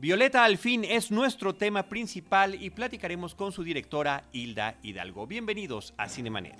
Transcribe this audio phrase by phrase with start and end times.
[0.00, 5.26] Violeta al fin es nuestro tema principal y platicaremos con su directora Hilda Hidalgo.
[5.26, 6.54] Bienvenidos a Cinemanet.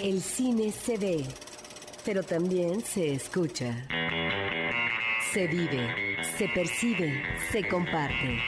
[0.00, 1.24] El cine se ve,
[2.04, 3.86] pero también se escucha.
[5.32, 5.94] Se vive,
[6.36, 7.22] se percibe,
[7.52, 8.40] se comparte.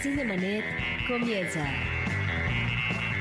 [0.00, 0.64] Cinemanet
[1.08, 1.68] comienza.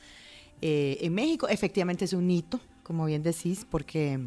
[0.61, 1.47] eh, en México.
[1.47, 4.19] Efectivamente es un hito, como bien decís, porque,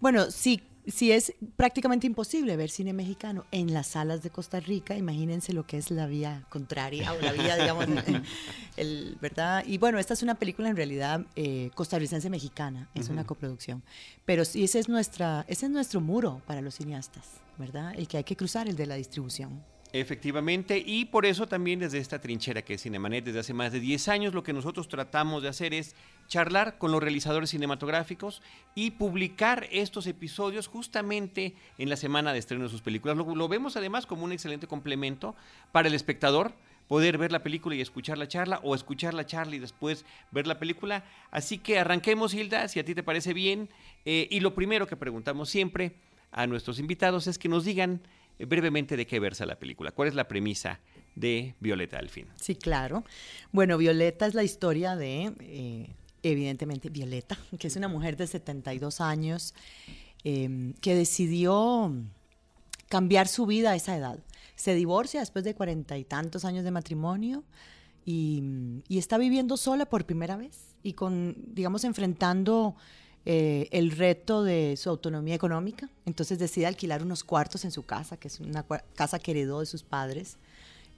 [0.00, 4.96] bueno, sí si es prácticamente imposible ver cine mexicano en las salas de Costa Rica,
[4.96, 7.86] imagínense lo que es la vía contraria o la vía, digamos,
[8.76, 9.64] el, ¿verdad?
[9.66, 13.82] Y bueno, esta es una película en realidad eh, costarricense mexicana, es una coproducción,
[14.24, 17.24] pero sí ese es nuestra, ese es nuestro muro para los cineastas,
[17.58, 17.94] ¿verdad?
[17.96, 19.62] El que hay que cruzar, el de la distribución.
[19.96, 23.78] Efectivamente, y por eso también desde esta trinchera que es Cinemanet desde hace más de
[23.78, 25.94] 10 años, lo que nosotros tratamos de hacer es
[26.26, 28.42] charlar con los realizadores cinematográficos
[28.74, 33.16] y publicar estos episodios justamente en la semana de estreno de sus películas.
[33.16, 35.36] Lo, vemos además como un excelente complemento
[35.70, 36.54] para el espectador
[36.88, 40.48] poder ver la película y escuchar la charla o escuchar la charla y después ver
[40.48, 41.04] la película.
[41.30, 43.68] Así que arranquemos, Hilda, si a ti te parece bien.
[44.04, 45.94] Eh, y lo primero que preguntamos siempre
[46.32, 48.00] a nuestros invitados es que nos digan
[48.38, 49.92] brevemente de qué versa la película.
[49.92, 50.80] ¿Cuál es la premisa
[51.14, 52.10] de Violeta al?
[52.36, 53.04] Sí, claro.
[53.52, 55.90] Bueno, Violeta es la historia de, eh,
[56.22, 59.54] evidentemente, Violeta, que es una mujer de 72 años
[60.24, 61.92] em, que decidió
[62.88, 64.18] cambiar su vida a esa edad.
[64.56, 67.44] Se divorcia después de cuarenta y tantos años de matrimonio
[68.04, 68.42] y,
[68.88, 72.76] y está viviendo sola por primera vez y con, digamos, enfrentando
[73.26, 75.88] eh, el reto de su autonomía económica.
[76.04, 78.64] Entonces decide alquilar unos cuartos en su casa, que es una
[78.94, 80.36] casa que heredó de sus padres,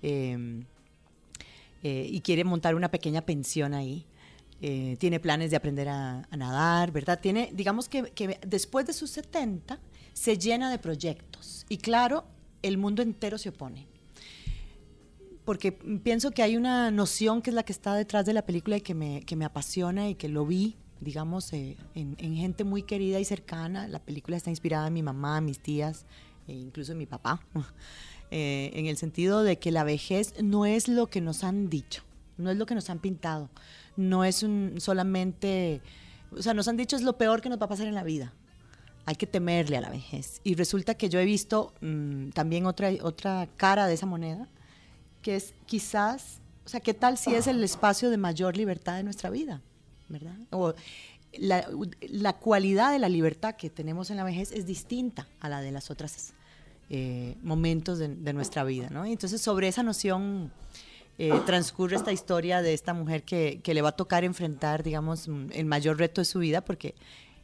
[0.02, 0.64] em,
[1.82, 4.04] eh, y quiere montar una pequeña pensión ahí.
[4.60, 7.20] Eh, tiene planes de aprender a, nadar, ¿verdad?
[7.20, 9.78] Tiene, digamos que, que, después de sus 70
[10.12, 11.64] se llena de proyectos.
[11.68, 12.24] Y claro,
[12.62, 13.86] el mundo entero se opone.
[15.44, 18.78] Porque pienso que hay una noción que es la que está detrás de la película
[18.78, 22.82] y que me, que me apasiona y que lo vi digamos, eh, en, gente muy
[22.82, 23.88] querida y cercana.
[23.88, 26.06] La película está inspirada en mi mamá, mis tías,
[26.48, 27.40] e incluso en mi papá,
[28.30, 32.02] eh, en el sentido de que la vejez no es lo que nos han dicho,
[32.38, 33.50] no es lo que nos han pintado,
[33.96, 35.80] no es un, solamente,
[36.30, 38.04] o sea, nos han dicho es lo peor que nos va a pasar en la
[38.04, 38.32] vida.
[39.08, 40.40] Hay que temerle a la vejez.
[40.42, 44.48] Y resulta que yo he visto mm, también otra, otra cara de esa moneda,
[45.22, 49.04] que es quizás, o sea, ¿qué tal si es el espacio de mayor libertad de
[49.04, 49.62] nuestra vida?
[50.08, 50.36] ¿Verdad?
[50.50, 50.74] O
[51.38, 55.72] la, cualidad de la libertad que tenemos en la vejez es distinta a la de
[55.72, 56.32] los otros
[56.88, 59.04] eh, momentos de, nuestra vida, ¿no?
[59.04, 60.52] entonces sobre esa noción
[61.18, 65.66] eh, transcurre esta historia de esta mujer que, le va a tocar enfrentar, digamos, el
[65.66, 66.94] mayor reto de su vida porque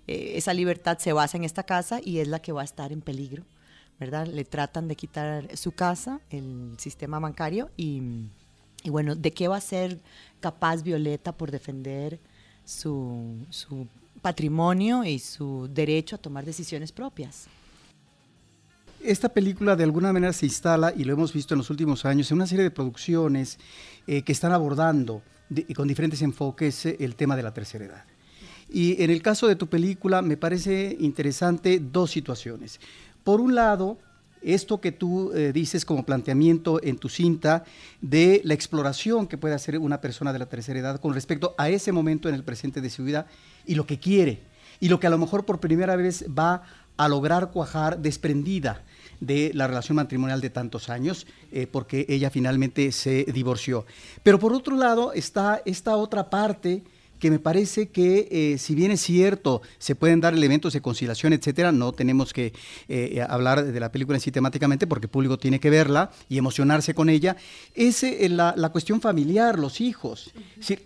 [0.07, 2.93] eh, esa libertad se basa en esta casa y es la que va a estar
[2.93, 3.45] en peligro,
[3.99, 4.27] ¿verdad?
[4.27, 8.03] Le tratan de quitar su casa, el sistema bancario y,
[8.85, 10.01] y bueno, ¿de qué va a ser
[10.41, 12.21] capaz Violeta por defender
[12.65, 13.87] su, su
[14.21, 17.47] patrimonio y su derecho a tomar decisiones propias.
[19.03, 22.31] Esta película de alguna manera se instala, y lo hemos visto en los últimos años,
[22.31, 23.59] en una serie de producciones
[24.07, 25.23] eh, que están abordando
[25.75, 28.05] con diferentes enfoques eh, el tema de la tercera edad.
[28.71, 32.81] Y en el caso de tu película me parece interesante dos situaciones.
[33.25, 33.99] Por un lado,
[34.45, 37.65] esto que tú eh, dices como planteamiento en tu cinta
[38.01, 41.69] de la exploración que puede hacer una persona de la tercera edad con respecto a
[41.69, 43.27] ese momento en el presente de su vida
[43.67, 44.41] y lo que quiere
[44.81, 46.63] y lo que a lo mejor por primera vez va
[46.97, 48.83] a lograr cuajar desprendida
[49.21, 53.87] de la relación matrimonial de tantos años, eh, porque ella finalmente se divorció.
[54.23, 56.83] Pero por otro lado está esta otra parte
[57.23, 61.33] que me parece que, eh, si bien es cierto, se pueden dar elementos de conciliación,
[61.33, 62.53] etcétera, no tenemos que
[62.89, 66.37] eh, hablar de la película en sí temáticamente porque el público tiene que verla y
[66.37, 67.37] emocionarse con ella,
[67.77, 70.33] es eh, la, la, cuestión familiar, los hijos.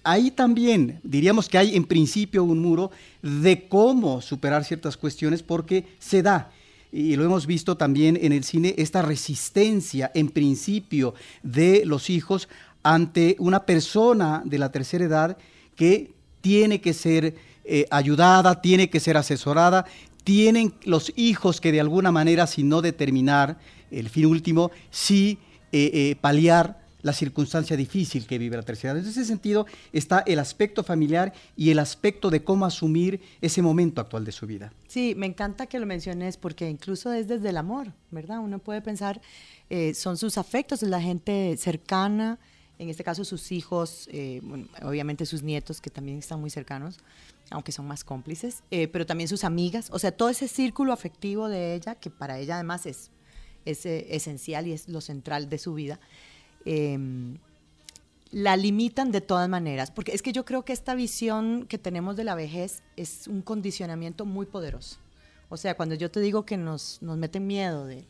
[0.04, 2.90] ahí también diríamos que hay en principio un muro
[3.22, 6.50] de cómo superar ciertas cuestiones porque se da
[6.92, 12.50] y lo hemos visto también en el cine, esta resistencia en principio de los hijos
[12.82, 15.38] ante una persona de la tercera edad
[15.76, 16.15] que
[16.46, 17.34] tiene que ser
[17.64, 19.84] eh, ayudada, tiene que ser asesorada,
[20.22, 23.58] tienen los hijos que de alguna manera, si no determinar
[23.90, 25.40] el fin último, sí
[25.72, 29.02] eh, eh, paliar la circunstancia difícil que vive la tercera edad.
[29.02, 34.00] En ese sentido está el aspecto familiar y el aspecto de cómo asumir ese momento
[34.00, 34.72] actual de su vida.
[34.86, 38.38] Sí, me encanta que lo menciones porque incluso es desde el amor, ¿verdad?
[38.38, 39.20] Uno puede pensar,
[39.94, 42.38] son sus afectos, es la gente cercana,
[42.78, 44.42] en este caso sus hijos, eh,
[44.82, 46.98] obviamente sus nietos que también están muy cercanos,
[47.50, 51.48] aunque son más cómplices, eh, pero también sus amigas, o sea, todo ese círculo afectivo
[51.48, 53.10] de ella, que para ella además es,
[53.64, 56.00] es esencial y es lo central de su vida.
[56.64, 57.38] Em,
[58.32, 62.16] la limitan de todas maneras, porque es que yo creo que esta visión que tenemos
[62.16, 64.98] de la vejez es un condicionamiento muy poderoso.
[65.48, 68.04] O sea, cuando yo te digo que nos, nos meten miedo de,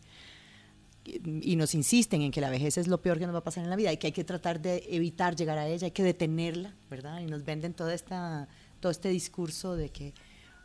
[1.06, 3.64] y nos insisten en que la vejez es lo peor que nos va a pasar
[3.64, 6.02] en la vida y que hay que tratar de evitar llegar a ella, hay que
[6.02, 7.20] detenerla, ¿verdad?
[7.20, 8.48] Y nos venden toda esta,
[8.80, 10.14] todo este discurso de que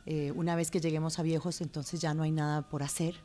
[0.05, 3.15] eh, una vez que lleguemos a viejos, entonces ya no hay nada por hacer,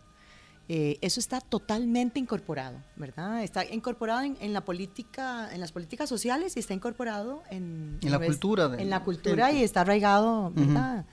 [0.69, 3.45] eh, eso está totalmente incorporado, ¿verdad?
[3.45, 8.19] Está incorporado en, la política, en las políticas sociales y está incorporado en, en la
[8.19, 8.73] cultura.
[8.77, 11.07] en la cultura y está arraigado, ¿verdad?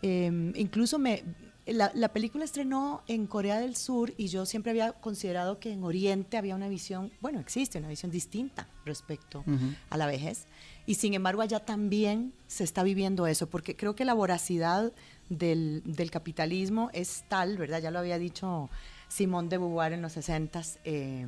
[0.00, 1.24] Em, incluso me,
[1.66, 6.36] la, película estrenó en Corea del Sur y yo siempre había considerado que en Oriente
[6.36, 9.44] había una visión, bueno, existe una visión distinta respecto
[9.90, 10.46] a la vejez.
[10.86, 14.92] Y sin embargo allá también se está viviendo eso, porque creo que la voracidad
[15.28, 15.82] del,
[16.12, 17.82] capitalismo es tal, ¿verdad?
[17.82, 18.70] Ya lo había dicho
[19.08, 21.26] Simón de Beauvoir en los 60, eh,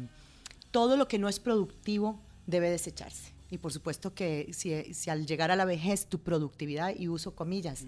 [0.70, 3.32] todo lo que no es productivo debe desecharse.
[3.50, 7.84] Y por supuesto que si, al llegar a la vejez tu productividad, y uso comillas,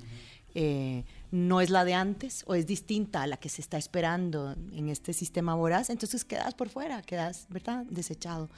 [0.54, 4.56] eh, no es la de antes o es distinta a la que se está esperando
[4.72, 8.48] en este sistema voraz, entonces quedas por fuera, quedas, ¿verdad?, desechado.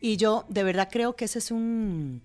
[0.00, 2.22] Y yo de verdad creo que ese es un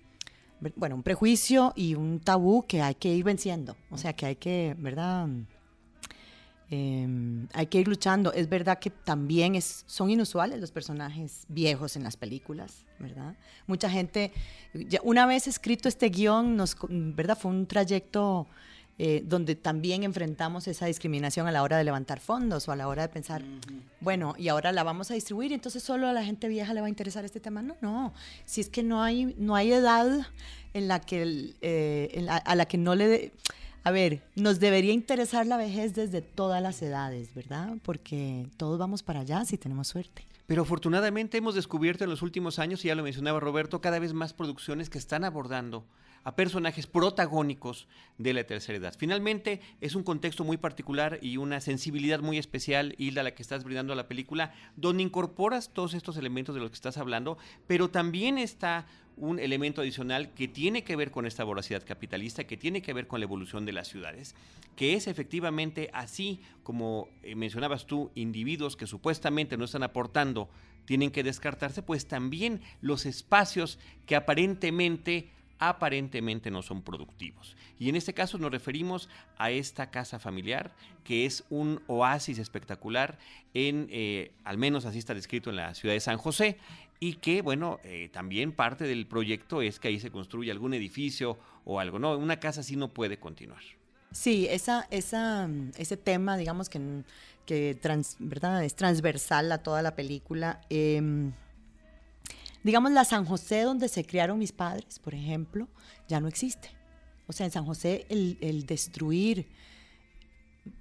[0.76, 3.76] bueno, un prejuicio y un tabú que hay que ir venciendo.
[3.90, 5.28] O sea, que hay que, ¿verdad?
[6.70, 8.32] Em, hay que ir luchando.
[8.32, 13.36] Es verdad que también es, son inusuales los personajes viejos en las películas, ¿verdad?
[13.66, 14.32] Mucha gente,
[15.02, 17.36] una vez escrito este guion, nos, ¿verdad?
[17.36, 18.46] Fue un trayecto
[19.04, 22.86] eh, donde también enfrentamos esa discriminación a la hora de levantar fondos o a la
[22.86, 23.42] hora de pensar,
[23.98, 26.86] bueno, y ahora la vamos a distribuir, entonces solo a la gente vieja le va
[26.86, 27.62] a interesar este tema.
[27.62, 28.14] No, no,
[28.44, 30.28] si es que no hay, no hay edad
[30.72, 33.32] en la que, eh, a la que no le...
[33.82, 37.78] a ver, nos debería interesar la vejez desde todas las edades, ¿verdad?
[37.82, 40.24] Porque todos vamos para allá si tenemos suerte.
[40.46, 44.12] Pero afortunadamente hemos descubierto en los últimos años, y ya lo mencionaba Roberto, cada vez
[44.12, 45.84] más producciones que están abordando
[46.24, 47.88] a personajes protagónicos
[48.18, 48.94] de la tercera edad.
[48.96, 53.64] Finalmente, es un contexto muy particular y una sensibilidad muy especial, Hilda, la que estás
[53.64, 57.90] brindando a la película, donde incorporas todos estos elementos de los que estás hablando, pero
[57.90, 58.86] también está
[59.16, 63.06] un elemento adicional que tiene que ver con esta voracidad capitalista, que tiene que ver
[63.06, 64.34] con la evolución de las ciudades,
[64.76, 70.48] que es efectivamente así como eh, mencionabas tú, individuos que supuestamente no están aportando,
[70.84, 75.30] tienen que descartarse, pues también los espacios que aparentemente
[75.68, 77.56] aparentemente no son productivos.
[77.78, 80.72] Y en este caso nos referimos a esta casa familiar,
[81.04, 83.16] que es un oasis espectacular
[83.54, 86.58] en, eh, al menos así está descrito en la ciudad de San José,
[86.98, 91.38] y que, bueno, eh, también parte del proyecto es que ahí se construya algún edificio
[91.64, 92.16] o algo, ¿no?
[92.16, 93.62] Una casa así no puede continuar.
[94.10, 97.02] Sí, esa, esa, ese tema, digamos que,
[97.46, 97.78] que
[98.18, 98.64] ¿verdad?
[98.64, 100.60] es transversal a toda la película.
[100.70, 101.32] Em,
[102.62, 105.68] Digamos, la San José donde se criaron mis padres, por ejemplo,
[106.08, 106.70] ya no existe.
[107.26, 109.48] O sea, en San José el, destruir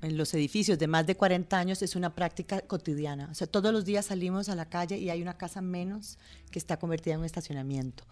[0.01, 3.29] en los edificios de más de 40 años es una práctica cotidiana.
[3.31, 6.19] O sea, todos los días salimos a la calle y hay una casa menos
[6.51, 8.03] que está convertida en un estacionamiento.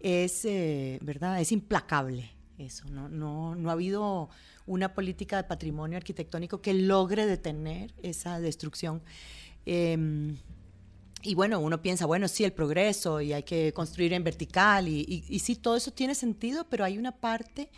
[0.00, 1.40] Es, eh, ¿verdad?
[1.40, 2.86] Es implacable eso.
[2.90, 3.08] ¿no?
[3.08, 4.28] No, no ha habido
[4.66, 9.00] una política de patrimonio arquitectónico que logre detener esa destrucción.
[9.64, 10.36] Em,
[11.22, 15.24] y bueno, uno piensa, bueno, sí, el progreso y hay que construir en vertical y,
[15.28, 17.70] y, sí, todo eso tiene sentido, pero hay una parte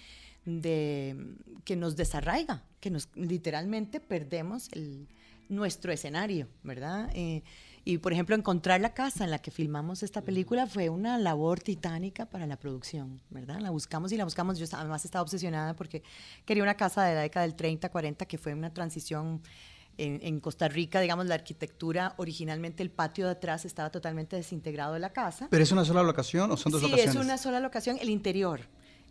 [0.45, 1.17] de,
[1.65, 5.09] que nos desarraiga, que nos literalmente perdemos el,
[5.49, 7.11] nuestro escenario, ¿verdad?
[7.15, 7.43] Eh,
[7.85, 11.61] y por ejemplo, encontrar la casa en la que filmamos esta película fue una labor
[11.61, 13.61] titánica para la producción, ¿verdad?
[13.61, 14.59] La buscamos y la buscamos.
[14.59, 16.03] Yo además estaba obsesionada porque
[16.45, 19.41] quería una casa de la década del 30, 40, que fue una transición
[19.99, 25.01] en, Costa Rica, digamos, la arquitectura, originalmente el patio de atrás estaba totalmente desintegrado de
[25.01, 25.49] la casa.
[25.51, 27.13] ¿Pero es una sola locación o son dos locaciones?
[27.13, 28.61] Sí, es una sola locación, el interior.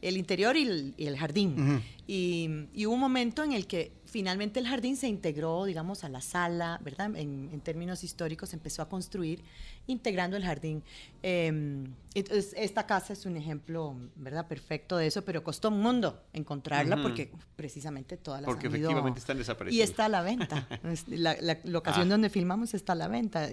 [0.02, 1.82] El interior y el, jardín.
[2.08, 6.22] y, hubo un momento en el que finalmente el jardín se integró, digamos, a la
[6.22, 7.16] sala, ¿verdad?
[7.16, 9.44] En, términos históricos, empezó a construir
[9.88, 10.84] integrando el jardín.
[11.22, 14.48] Em, entonces, esta casa es un ejemplo, ¿verdad?
[14.48, 19.38] Perfecto de eso, pero costó un mundo encontrarla porque precisamente todas las Porque efectivamente están
[19.38, 19.78] desaparecidas.
[19.78, 20.68] Y está a la venta.
[21.08, 22.12] la, locación ah.
[22.12, 23.50] donde filmamos está a la venta.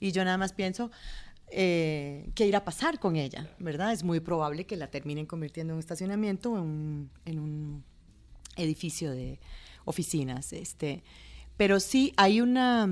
[0.00, 0.90] Y yo nada más pienso,
[1.50, 3.92] eh, qué irá a pasar con ella, ¿verdad?
[3.92, 7.84] Es muy probable que la terminen convirtiendo en un estacionamiento o en, un
[8.56, 9.38] edificio de
[9.84, 10.52] oficinas.
[10.52, 11.02] Este.
[11.56, 12.88] Pero sí hay una,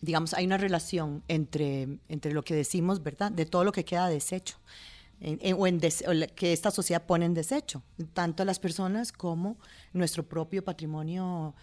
[0.00, 3.32] digamos, hay una relación entre, entre lo que decimos, ¿verdad?
[3.32, 4.58] De todo lo que queda desecho.
[5.56, 5.80] o, en
[6.34, 7.82] que esta sociedad pone en desecho,
[8.14, 9.56] tanto las personas como
[9.92, 11.54] nuestro propio patrimonio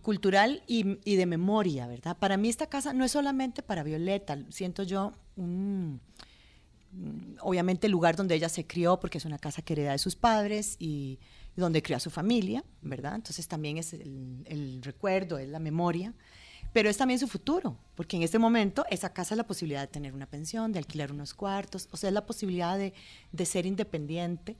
[0.00, 2.16] cultural y, de memoria, ¿verdad?
[2.16, 6.00] Para mí esta casa no es solamente para Violeta, siento yo un,
[7.40, 10.16] obviamente el lugar donde ella se crió, porque es una casa que hereda de sus
[10.16, 11.18] padres y,
[11.54, 13.14] donde crió a su familia, ¿verdad?
[13.14, 16.14] Entonces también es el, recuerdo, es la memoria,
[16.72, 19.88] pero es también su futuro, porque en este momento esa casa es la posibilidad de
[19.88, 22.94] tener una pensión, de alquilar unos cuartos, o sea, es la posibilidad de,
[23.32, 24.56] de ser independiente.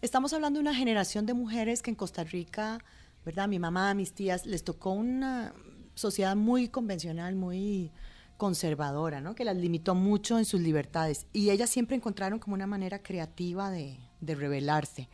[0.00, 2.78] Estamos hablando de una generación de mujeres que en Costa Rica
[3.24, 3.48] ¿verdad?
[3.48, 5.52] Mi mamá, mis tías, les tocó una
[5.94, 7.92] sociedad muy convencional, muy
[8.38, 9.34] conservadora, ¿no?
[9.34, 11.26] Que las limitó mucho en sus libertades.
[11.32, 15.08] Y ellas siempre encontraron como una manera creativa de, rebelarse.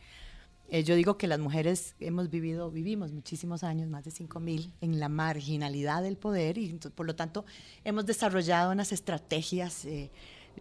[0.69, 4.99] Eh, yo digo que las mujeres hemos vivido, vivimos muchísimos años, más de 5.000, en
[4.99, 7.45] la marginalidad del poder y por lo tanto
[7.83, 10.11] hemos desarrollado unas estrategias, eh,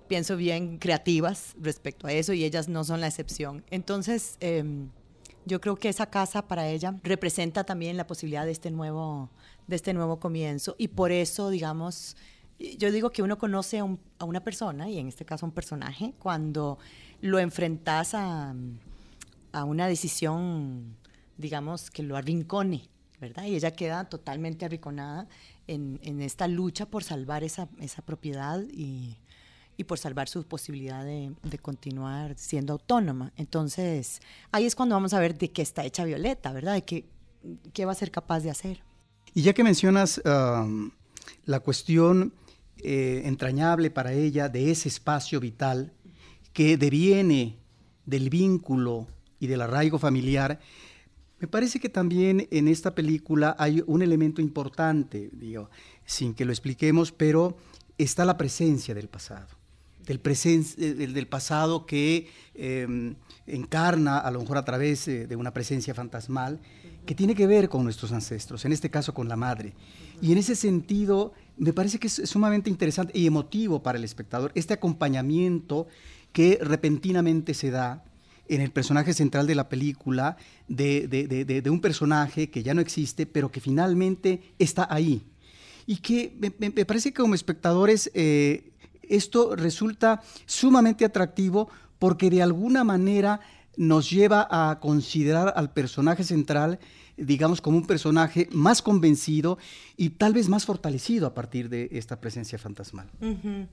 [0.09, 3.65] pienso bien, creativas respecto a eso y ellas no son la excepción.
[3.71, 4.91] Entonces, em,
[5.47, 9.31] yo creo que esa casa para ella representa también la posibilidad de este nuevo,
[9.67, 12.17] de este nuevo comienzo y por eso, digamos,
[12.79, 16.15] yo digo que uno conoce a, una persona, y en este caso a un personaje,
[16.19, 16.79] cuando
[17.21, 18.55] lo enfrentas a,
[19.53, 20.97] a una decisión,
[21.37, 22.89] digamos, que lo arrincone,
[23.21, 23.45] ¿verdad?
[23.45, 25.27] Y ella queda totalmente arrinconada
[25.67, 29.17] en, en esta lucha por salvar esa, esa propiedad y,
[29.77, 33.33] y por salvar su posibilidad de, continuar siendo autónoma.
[33.37, 34.21] Entonces,
[34.53, 36.75] ahí es cuando vamos a ver de qué está hecha Violeta, ¿verdad?
[36.75, 37.05] De qué,
[37.73, 38.83] qué va a ser capaz de hacer.
[39.35, 42.33] Y ya que mencionas la cuestión
[42.79, 45.93] eh, entrañable para ella de ese espacio vital
[46.53, 47.59] que deviene
[48.07, 49.09] del vínculo
[49.41, 50.61] y del arraigo familiar,
[51.41, 55.69] me parece que también en esta película hay un elemento importante, digo,
[56.05, 57.57] sin que lo expliquemos, pero
[57.99, 59.49] está la presencia del pasado
[60.07, 63.15] del, eh, del, pasado que em,
[63.47, 66.61] encarna, a lo mejor a través eh, de una presencia fantasmal,
[67.07, 69.75] que tiene que ver con nuestros ancestros, en este caso con la madre.
[70.23, 74.53] Y en ese sentido, me parece que es sumamente interesante y emotivo para el espectador
[74.55, 75.87] este acompañamiento
[76.33, 78.05] que repentinamente se da
[78.49, 80.37] en el personaje central de la película,
[80.69, 85.23] de, un personaje que ya no existe, pero que finalmente está ahí.
[85.87, 88.73] Y que me, parece que como espectadores eh,
[89.11, 91.69] esto resulta sumamente atractivo
[91.99, 93.41] porque de alguna manera
[93.77, 96.79] nos lleva a considerar al personaje central,
[97.17, 99.59] digamos, como un personaje más convencido
[99.97, 103.11] y tal vez más fortalecido a partir de esta presencia fantasmal.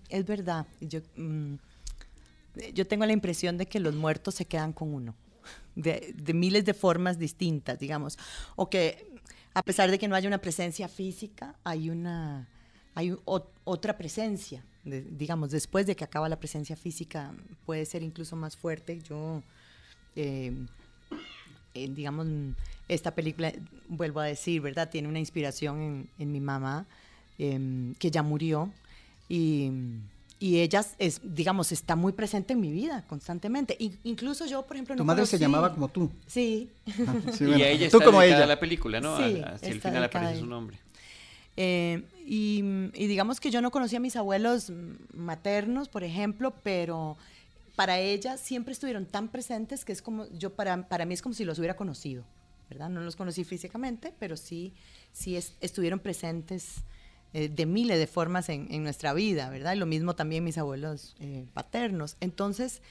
[0.09, 0.65] Es verdad.
[0.79, 1.55] Yo, mm,
[2.73, 5.15] yo tengo la impresión de que los muertos se quedan con uno,
[5.75, 8.17] de, de miles de formas distintas, digamos,
[8.55, 9.11] o que
[9.53, 12.47] a pesar de que no haya una presencia física, hay una
[12.93, 17.31] hay otra presencia digamos, después de que acaba la presencia física,
[17.65, 18.99] puede ser incluso más fuerte.
[19.07, 19.43] Yo,
[20.15, 20.53] eh,
[21.73, 22.27] digamos,
[22.87, 23.53] esta película,
[23.87, 24.89] vuelvo a decir, ¿verdad?
[24.89, 26.85] Tiene una inspiración en, mi mamá,
[27.37, 28.71] em, que ya murió,
[29.29, 29.71] y,
[30.39, 33.77] y, ella, es, digamos, está muy presente en mi vida constantemente.
[34.03, 36.11] incluso yo, por ejemplo, Tu madre se llamaba como tú.
[36.27, 36.69] Sí.
[37.39, 38.45] y ella está como ella.
[38.45, 39.17] la película, ¿no?
[39.17, 40.77] Sí, Hacia el final aparece su nombre.
[41.57, 42.61] Eh, y,
[42.93, 44.71] digamos que yo no conocía a mis abuelos
[45.13, 47.17] maternos, por ejemplo, pero
[47.75, 51.35] para ella siempre estuvieron tan presentes que es como, yo para, para mí es como
[51.35, 52.23] si los hubiera conocido,
[52.69, 52.89] ¿verdad?
[52.89, 54.73] No los conocí físicamente, pero sí,
[55.11, 56.83] sí estuvieron presentes
[57.33, 59.73] eh, de miles de formas en, nuestra vida, ¿verdad?
[59.73, 62.17] Y lo mismo también mis abuelos eh, paternos.
[62.19, 62.81] Entonces,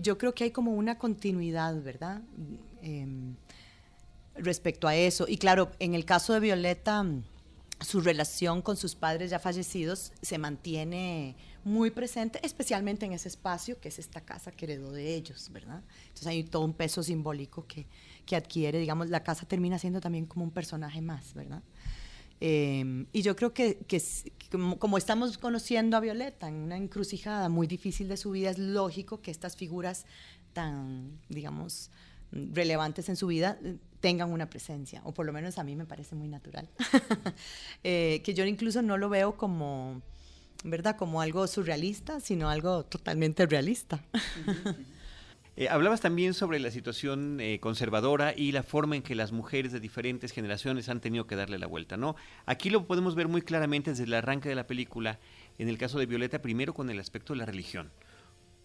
[0.00, 2.22] yo creo que hay como una continuidad, ¿verdad?
[2.80, 3.36] Em,
[4.34, 5.26] respecto a eso.
[5.28, 7.04] Y claro, en el caso de Violeta
[7.84, 13.78] su relación con sus padres ya fallecidos se mantiene muy presente, especialmente en ese espacio
[13.80, 15.82] que es esta casa que heredó de ellos, ¿verdad?
[16.02, 17.86] Entonces hay todo un peso simbólico que,
[18.26, 21.62] que adquiere, digamos, la casa termina siendo también como un personaje más, ¿verdad?
[22.40, 24.02] Eh, y yo creo que, que
[24.50, 28.58] como, como, estamos conociendo a Violeta en una encrucijada muy difícil de su vida, es
[28.58, 30.06] lógico que estas figuras
[30.52, 31.92] tan, digamos,
[32.32, 35.86] relevantes en su vida eh, tengan una presencia, o por lo menos a mí me
[35.86, 36.68] parece muy natural.
[37.84, 40.02] Eh, que yo incluso no lo veo como,
[40.62, 40.96] ¿verdad?
[40.96, 44.04] Como algo surrealista, sino algo totalmente realista.
[45.54, 49.70] Eh, hablabas también sobre la situación eh, conservadora y la forma en que las mujeres
[49.70, 52.16] de diferentes generaciones han tenido que darle la vuelta, ¿no?
[52.46, 55.18] Aquí lo podemos ver muy claramente desde el arranque de la película,
[55.58, 57.90] en el caso de Violeta, primero con el aspecto de la religión.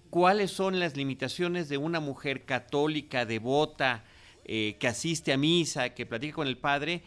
[0.10, 4.04] ¿Cuáles son las limitaciones de una mujer católica, devota,
[4.46, 7.04] eh, que asiste a misa, que platica con el padre,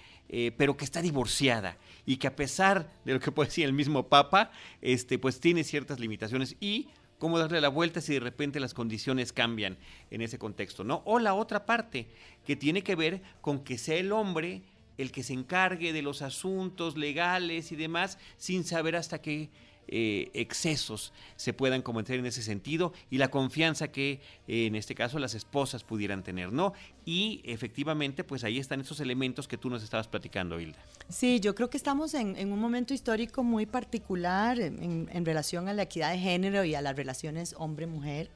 [0.56, 1.76] pero que está divorciada
[2.06, 5.64] y que a pesar de lo que puede decir el mismo Papa, este, pues tiene
[5.64, 6.86] ciertas limitaciones y
[7.18, 9.76] cómo darle la vuelta si de repente las condiciones cambian
[10.10, 11.02] en ese contexto, ¿no?
[11.04, 12.06] O la otra parte,
[12.46, 14.62] que tiene que ver con que sea el hombre
[15.00, 19.48] el que se encargue de los asuntos legales y demás, sin saber hasta qué
[19.92, 24.94] eh, excesos se puedan cometer en ese sentido y la confianza que eh, en este
[24.94, 26.74] caso las esposas pudieran tener, ¿no?
[27.04, 30.78] Y efectivamente, pues ahí están esos elementos que tú nos estabas platicando, Hilda.
[31.08, 35.82] Sí, yo creo que estamos en, un momento histórico muy particular en, relación a la
[35.82, 38.30] equidad de género y a las relaciones hombre-mujer.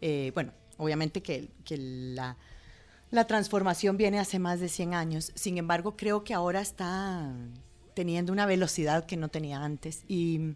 [0.00, 2.38] Eh, bueno, obviamente que, la,
[3.10, 7.30] la transformación viene hace más de 100 años, sin embargo creo que ahora está
[7.92, 10.54] teniendo una velocidad que no tenía antes y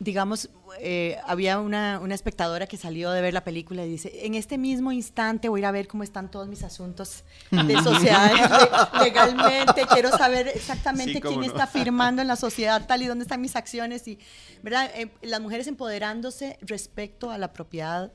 [0.00, 0.48] digamos,
[0.80, 4.92] eh, había una, espectadora que salió de ver la película y dice, en este mismo
[4.92, 10.10] instante voy a ir a ver cómo están todos mis asuntos de sociedad legalmente, quiero
[10.10, 14.18] saber exactamente quién está firmando en la sociedad tal y dónde están mis acciones y,
[14.62, 14.90] ¿verdad?
[14.94, 18.12] Eh, las mujeres empoderándose respecto a la propiedad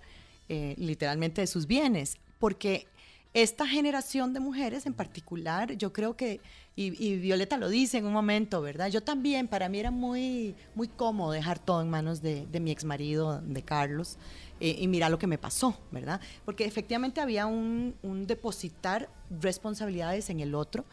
[0.48, 2.88] eh, literalmente de sus bienes, porque
[3.34, 6.40] esta generación de mujeres en particular, yo creo que,
[6.76, 8.90] y, Violeta lo dice en un momento, ¿verdad?
[8.90, 12.84] Yo también, para mí era muy, muy cómodo dejar todo en manos de, mi ex
[12.84, 14.18] marido, de Carlos,
[14.60, 16.22] eh, y mira lo que me pasó, ¿verdad?
[16.46, 17.96] Porque efectivamente había un,
[18.28, 19.10] depositar
[19.42, 20.86] responsabilidades en el otro,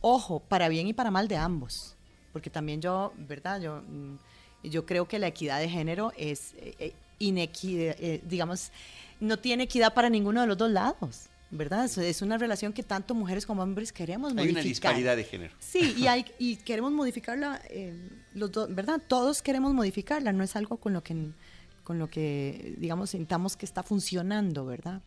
[0.00, 1.96] ojo, para bien y para mal de ambos,
[2.32, 3.60] porque también yo, ¿verdad?
[3.60, 4.16] Yo, mm,
[4.64, 8.72] yo creo que la equidad de género es eh, eh, inequidad, digamos,
[9.20, 11.28] no tiene equidad para ninguno de los dos lados.
[11.50, 11.84] ¿Verdad?
[11.98, 14.46] Es una relación que tanto mujeres como hombres queremos modificar.
[14.46, 15.54] Hay una disparidad de género.
[15.58, 17.94] Sí, y, hay, y queremos modificarla, eh,
[18.34, 19.00] los ¿verdad?
[19.06, 21.14] Todos queremos modificarla, no es algo con lo que,
[21.84, 25.02] con lo que, digamos, sintamos que está funcionando, ¿verdad?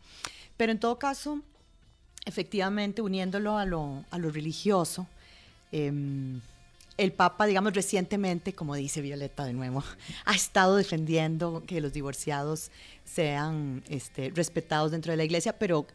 [0.56, 1.42] Pero en todo caso,
[2.24, 5.06] efectivamente, uniéndolo a lo, a lo religioso,
[5.72, 6.40] em,
[6.96, 9.82] el Papa, digamos, recientemente, como dice Violeta de nuevo,
[10.24, 12.70] ha estado defendiendo que los divorciados
[13.04, 15.86] sean este, respetados dentro de la iglesia, pero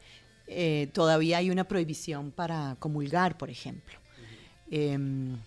[0.47, 3.99] eh, todavía hay una prohibición para comulgar, por ejemplo.
[4.69, 5.37] Em,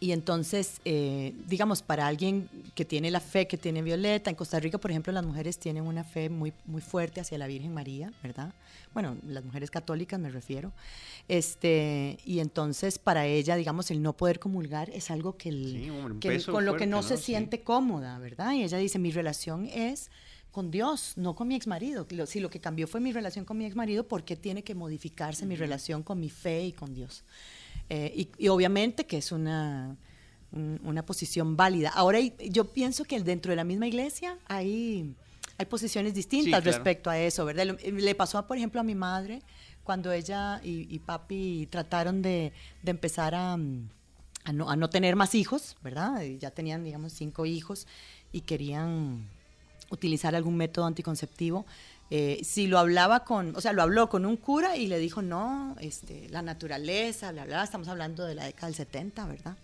[0.00, 4.60] y entonces, eh, digamos, para alguien que tiene la fe que tiene Violeta, en Costa
[4.60, 8.12] Rica, por ejemplo, las mujeres tienen una fe muy, muy fuerte hacia la Virgen María,
[8.22, 8.54] ¿verdad?
[8.94, 10.72] Bueno, las mujeres católicas me refiero.
[11.26, 15.50] Este, y entonces, para ella, digamos, el no poder comulgar es algo que,
[16.46, 18.52] con lo que no, se siente cómoda, ¿verdad?
[18.52, 20.10] Y ella dice, mi relación es
[20.58, 22.04] con Dios, no con mi ex marido.
[22.26, 24.74] Si lo que cambió fue mi relación con mi ex marido, ¿por qué tiene que
[24.74, 27.22] modificarse mi relación con mi fe y con Dios?
[27.88, 29.96] Eh, y, obviamente que es una,
[30.50, 31.90] una posición válida.
[31.90, 35.14] Ahora yo pienso que dentro de la misma iglesia hay,
[35.58, 37.78] hay posiciones distintas respecto a eso, ¿verdad?
[37.80, 39.42] Le pasó, por ejemplo, a mi madre
[39.84, 42.52] cuando ella y, papi trataron de,
[42.84, 46.20] empezar a, a, no, a no tener más hijos, ¿verdad?
[46.40, 47.86] Ya tenían, digamos, cinco hijos
[48.32, 49.37] y querían
[49.90, 51.66] utilizar algún método anticonceptivo.
[52.10, 55.20] Eh, si lo hablaba con, o sea, lo habló con un cura y le dijo,
[55.20, 59.56] no, este, la naturaleza, bla, bla, estamos hablando de la década del 70, ¿verdad?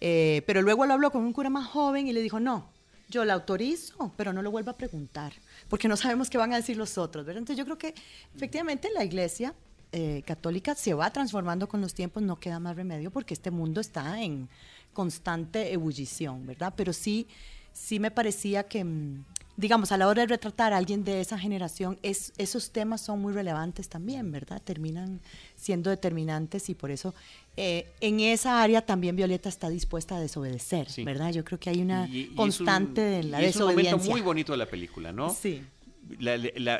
[0.00, 2.68] Eh, pero luego lo habló con un cura más joven y le dijo, no,
[3.08, 5.32] yo la autorizo, pero no lo vuelvo a preguntar,
[5.68, 7.40] porque no sabemos qué van a decir los otros, ¿verdad?
[7.40, 7.94] Entonces yo creo que
[8.36, 9.52] efectivamente la iglesia
[9.92, 13.80] eh, católica se va transformando con los tiempos, no queda más remedio porque este mundo
[13.80, 14.48] está en
[14.92, 16.72] constante ebullición, ¿verdad?
[16.76, 17.26] Pero sí,
[17.72, 19.24] sí me parecía que mm,
[19.60, 23.20] digamos, a la hora de retratar a alguien de esa generación, es, esos temas son
[23.20, 24.62] muy relevantes también, ¿verdad?
[24.62, 25.20] Terminan
[25.54, 27.14] siendo determinantes y por eso
[27.58, 31.32] eh, en esa área también Violeta está dispuesta a desobedecer, ¿verdad?
[31.32, 33.50] Yo creo que hay una constante de la desobediencia.
[33.50, 35.30] Es un momento muy bonito de la película, ¿no?
[35.30, 35.62] Sí.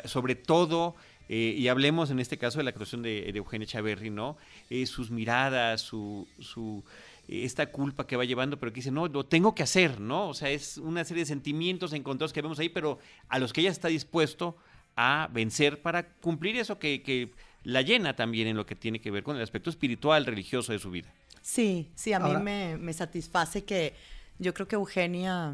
[0.05, 0.95] sobre todo...
[1.33, 4.35] Eh, y hablemos en este caso de la actuación de, Eugenia Chaverri, ¿no?
[4.69, 6.83] Eh, sus miradas, su, su
[7.27, 10.29] esta culpa que va llevando, pero que dice, no, lo tengo que hacer, ¿no?
[10.29, 13.61] O sea, es una serie de sentimientos encontrados que vemos ahí, pero a los que
[13.61, 14.57] ella está dispuesto
[14.95, 17.31] a vencer para cumplir eso que,
[17.63, 20.79] la llena también en lo que tiene que ver con el aspecto espiritual, religioso de
[20.79, 21.13] su vida.
[21.43, 23.93] Sí, sí, a mí me, me, satisface que
[24.39, 25.53] yo creo que Eugenia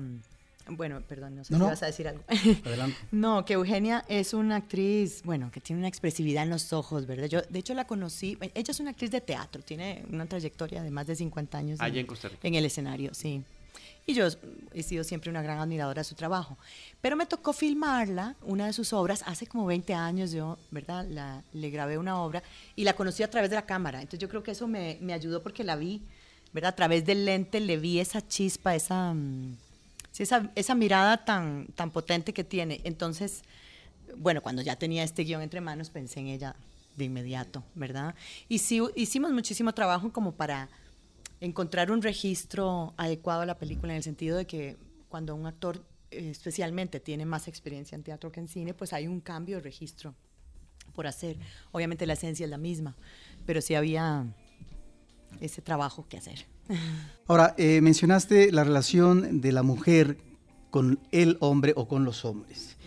[0.69, 2.23] bueno, perdón, no sé si vas a decir algo.
[2.65, 2.97] Adelante.
[3.11, 7.25] no, que Eugenia es una actriz, bueno, que tiene una expresividad en los ojos, ¿verdad?
[7.27, 10.91] Yo, de hecho, la conocí, ella es una actriz de teatro, tiene una trayectoria de
[10.91, 11.81] más de 50 años.
[11.81, 12.47] Allá en, Costa Rica.
[12.47, 13.43] En el escenario, sí.
[14.09, 14.25] Y yo
[14.73, 16.57] he sido siempre una gran admiradora de su trabajo.
[17.01, 21.05] Pero me tocó filmarla, una de sus obras, hace como 20 años yo, ¿verdad?
[21.09, 22.41] La, le grabé una obra
[22.77, 23.99] y la conocí a través de la cámara.
[23.99, 26.03] Entonces yo creo que eso me, me ayudó porque la vi,
[26.53, 26.69] ¿verdad?
[26.69, 29.13] A través del lente le vi esa chispa, esa...
[30.17, 32.81] Mm, esa, esa, mirada tan, tan potente que tiene.
[32.83, 33.43] Entonces,
[34.15, 36.55] bueno, cuando ya tenía este guion entre manos, pensé en ella
[36.95, 38.15] de inmediato, ¿verdad?
[38.49, 40.69] Y sí, hicimos muchísimo trabajo como para
[41.39, 44.77] encontrar un registro adecuado a la película, en el sentido de que
[45.07, 49.07] cuando un actor eh, especialmente tiene más experiencia en teatro que en cine, pues hay
[49.07, 50.15] un cambio de registro
[50.95, 51.37] por hacer.
[51.71, 52.95] Obviamente la esencia es la misma,
[53.45, 54.25] pero sí había
[55.39, 56.45] ese trabajo que hacer.
[57.27, 60.17] Ahora, eh, mencionaste la relación de la mujer
[60.69, 62.77] con el hombre o con los hombres.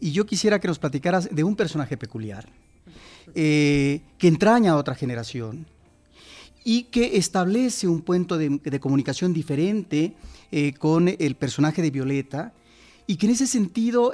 [0.00, 2.46] Y yo quisiera que nos platicaras de un personaje peculiar,
[3.34, 5.66] eh, que entraña a otra generación
[6.62, 10.14] y que establece un punto de, comunicación diferente
[10.52, 12.52] eh, con el personaje de Violeta
[13.06, 14.12] y que en ese sentido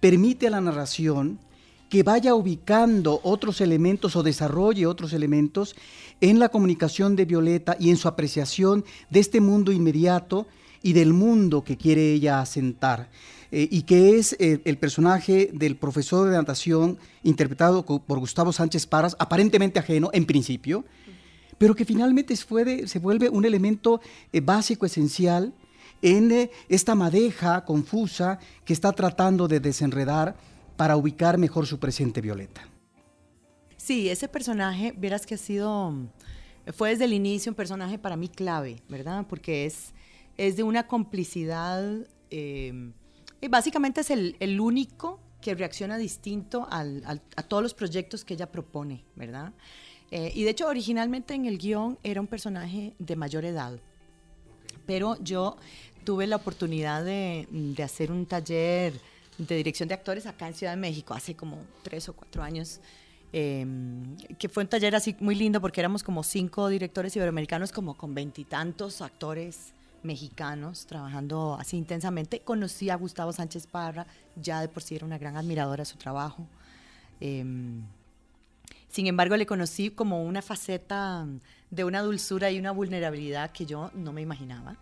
[0.00, 1.40] permite a la narración
[1.88, 5.74] que vaya ubicando otros elementos o desarrolle otros elementos
[6.20, 10.46] en la comunicación de Violeta y en su apreciación de este mundo inmediato
[10.82, 13.10] y del mundo que quiere ella asentar.
[13.50, 18.86] Eh, y que es eh, el personaje del profesor de natación interpretado por Gustavo Sánchez
[18.86, 20.84] Parras, aparentemente ajeno en principio,
[21.56, 25.54] pero que finalmente se, vuelve un elemento eh, básico, esencial
[26.02, 30.36] en esta madeja confusa que está tratando de desenredar
[30.78, 32.68] para ubicar mejor su presente Violeta.
[33.76, 35.92] Sí, ese personaje, verás que ha sido,
[36.72, 39.26] fue desde el inicio un personaje para mí clave, ¿verdad?
[39.28, 39.92] Porque es,
[40.36, 41.84] es de una complicidad,
[42.30, 42.92] eh,
[43.40, 49.04] y básicamente es el, único que reacciona distinto a todos los proyectos que ella propone,
[49.16, 49.52] ¿verdad?
[50.12, 53.80] Eh, y de hecho, originalmente en el guion era un personaje de mayor edad,
[54.86, 55.56] pero yo
[56.04, 58.94] tuve la oportunidad de, de hacer un taller
[59.38, 62.80] de dirección de actores acá en Ciudad de México hace como tres o cuatro años
[63.32, 67.94] Em, que fue un taller así muy lindo porque éramos como cinco directores iberoamericanos, como
[67.94, 72.40] con veintitantos actores mexicanos trabajando así intensamente.
[72.40, 75.98] Conocí a Gustavo Sánchez Parra, ya de por sí era una gran admiradora de su
[75.98, 76.46] trabajo.
[77.20, 77.82] Em,
[78.88, 81.26] sin embargo, le conocí como una faceta
[81.70, 84.76] de una dulzura y una vulnerabilidad que yo no me imaginaba.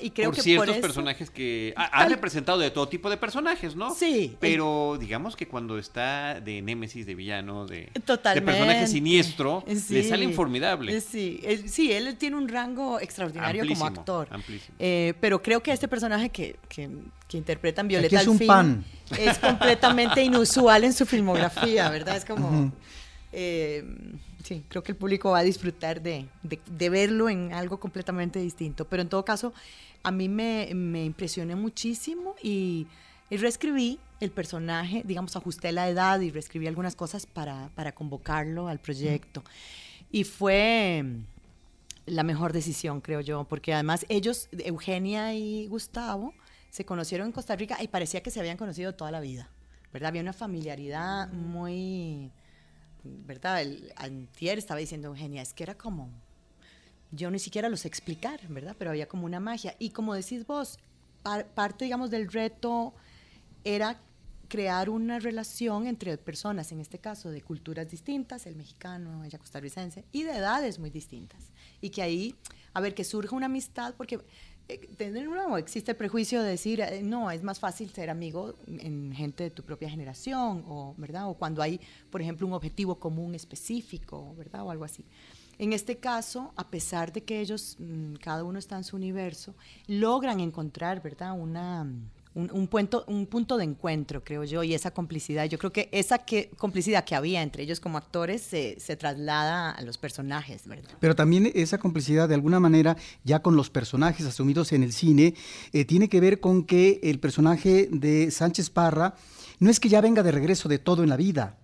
[0.00, 3.94] Y creo por que ciertos personajes que ha, representado de todo tipo de personajes, ¿no?
[3.94, 4.36] Sí.
[4.38, 10.28] Pero digamos que cuando está de némesis, de villano, de, de personaje siniestro, le sale
[10.32, 11.00] formidable.
[11.00, 14.28] Sí, él, sí, él tiene un rango extraordinario como actor.
[14.78, 16.90] Eh, pero creo que este personaje que, que,
[17.26, 18.84] que interpretan Violeta es un pan.
[19.18, 22.16] es completamente inusual en su filmografía, ¿verdad?
[22.16, 22.72] Es como...
[23.32, 23.84] Eh,
[24.42, 26.28] sí, creo que el público va a disfrutar de,
[26.90, 28.84] verlo en algo completamente distinto.
[28.86, 29.52] Pero en todo caso,
[30.02, 32.86] a mí me, me impresioné muchísimo y,
[33.30, 39.44] reescribí el personaje, digamos, ajusté la edad y reescribí algunas cosas para, convocarlo al proyecto.
[40.10, 41.04] Y fue
[42.06, 46.34] la mejor decisión, creo yo, porque además ellos, Eugenia y Gustavo,
[46.70, 49.48] se conocieron en Costa Rica y parecía que se habían conocido toda la vida,
[49.92, 50.08] ¿verdad?
[50.08, 52.32] Había una familiaridad muy
[53.04, 53.62] ¿verdad?
[53.62, 56.10] El antier estaba diciendo Eugenia, es que era como,
[57.10, 58.76] yo ni siquiera los explicar, ¿verdad?
[58.78, 59.74] Pero había como una magia.
[59.78, 60.78] Y como decís vos,
[61.54, 62.94] parte, digamos, del reto
[63.64, 64.00] era
[64.48, 70.04] crear una relación entre personas, en este caso de culturas distintas, el mexicano, ella costarricense,
[70.10, 71.52] y de edades muy distintas.
[71.80, 72.34] Y que ahí,
[72.74, 74.18] a ver, que surja una amistad, porque
[74.98, 79.12] de nuevo, existe el prejuicio de decir, eh, no, es más fácil ser amigo en
[79.12, 81.28] gente de tu propia generación, o, ¿verdad?
[81.28, 81.80] O cuando hay,
[82.10, 84.64] por ejemplo, un objetivo común específico, ¿verdad?
[84.64, 85.04] O algo así.
[85.58, 89.54] En este caso, a pesar de que ellos, mm, cada uno está en su universo,
[89.86, 91.38] logran encontrar, ¿verdad?
[91.38, 91.86] Una
[92.34, 95.46] un, punto, un punto de encuentro, creo yo, y esa complicidad.
[95.46, 96.20] Yo creo que esa
[96.56, 100.90] complicidad que había entre ellos como actores se, traslada a los personajes, ¿verdad?
[101.00, 105.34] Pero también esa complicidad, de alguna manera, ya con los personajes asumidos en el cine,
[105.72, 109.14] eh, tiene que ver con que el personaje de Sánchez Parra
[109.58, 111.58] no es que ya venga de regreso de todo en la vida,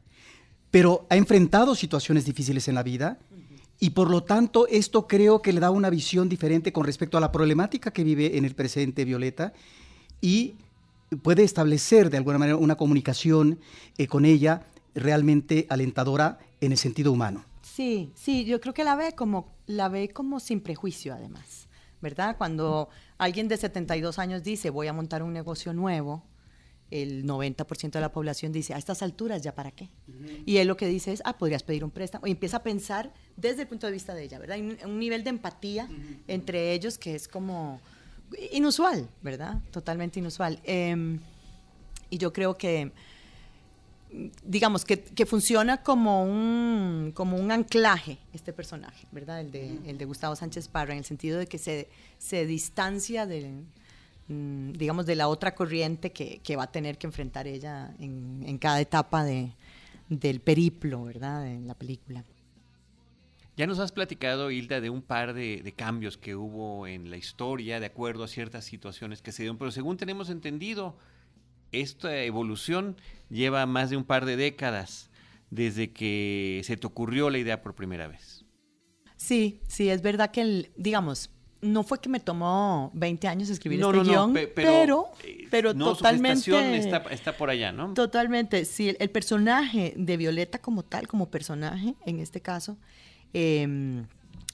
[0.73, 3.19] pero ha enfrentado situaciones difíciles en la vida.
[3.79, 7.21] Y por lo tanto, esto creo que le da una visión diferente con respecto a
[7.21, 9.53] la problemática que vive en el presente Violeta
[10.21, 10.55] y
[11.23, 13.59] puede establecer de alguna manera una comunicación
[13.99, 14.63] eh, con ella
[14.95, 17.45] realmente alentadora en el sentido humano.
[17.63, 21.69] Sí, sí, yo creo que la ve como la ve como sin prejuicio además,
[22.01, 22.37] ¿verdad?
[22.39, 26.23] Cuando alguien de 72 años dice, voy a montar un negocio nuevo,
[26.91, 29.91] el 90% de la población dice, a estas alturas, ¿ya para qué?
[30.47, 32.29] Y él lo que dice es, ah, podrías pedir un préstamo.
[32.29, 34.55] Y empieza a pensar desde el punto de vista de ella, ¿verdad?
[34.55, 35.89] Hay un, un nivel de empatía
[36.29, 37.81] entre ellos que es como
[38.53, 39.61] inusual, ¿verdad?
[39.71, 40.61] Totalmente inusual.
[40.65, 41.21] Em,
[42.11, 42.93] y yo creo que
[44.45, 49.41] digamos, que, que, funciona como un, como un anclaje este personaje, ¿verdad?
[49.41, 53.27] El de, el de Gustavo Sánchez Parra, en el sentido de que se, se distancia
[53.27, 53.51] de,
[54.29, 58.43] mm, digamos, de la otra corriente que, que, va a tener que enfrentar ella en,
[58.47, 59.53] en cada etapa de,
[60.09, 61.47] del periplo, ¿verdad?
[61.47, 62.25] En la película.
[63.57, 67.17] Ya nos has platicado, Hilda, de un par de, de, cambios que hubo en la
[67.17, 70.99] historia de acuerdo a ciertas situaciones que se dieron, pero según tenemos entendido,
[71.73, 72.97] esta evolución
[73.31, 75.11] lleva más de un par de décadas
[75.51, 78.45] desde que se te ocurrió la idea por primera vez.
[79.17, 81.31] Sí, sí, es verdad que, el, digamos,
[81.63, 85.07] no fue que me tomó 20 años escribir no, este no, guion, no, pero,
[85.51, 86.43] pero no, totalmente...
[86.43, 87.95] Su está, está, por allá, ¿no?
[87.95, 92.77] Totalmente, sí, el, el, personaje de Violeta como tal, como personaje, en este caso,
[93.35, 94.05] eh,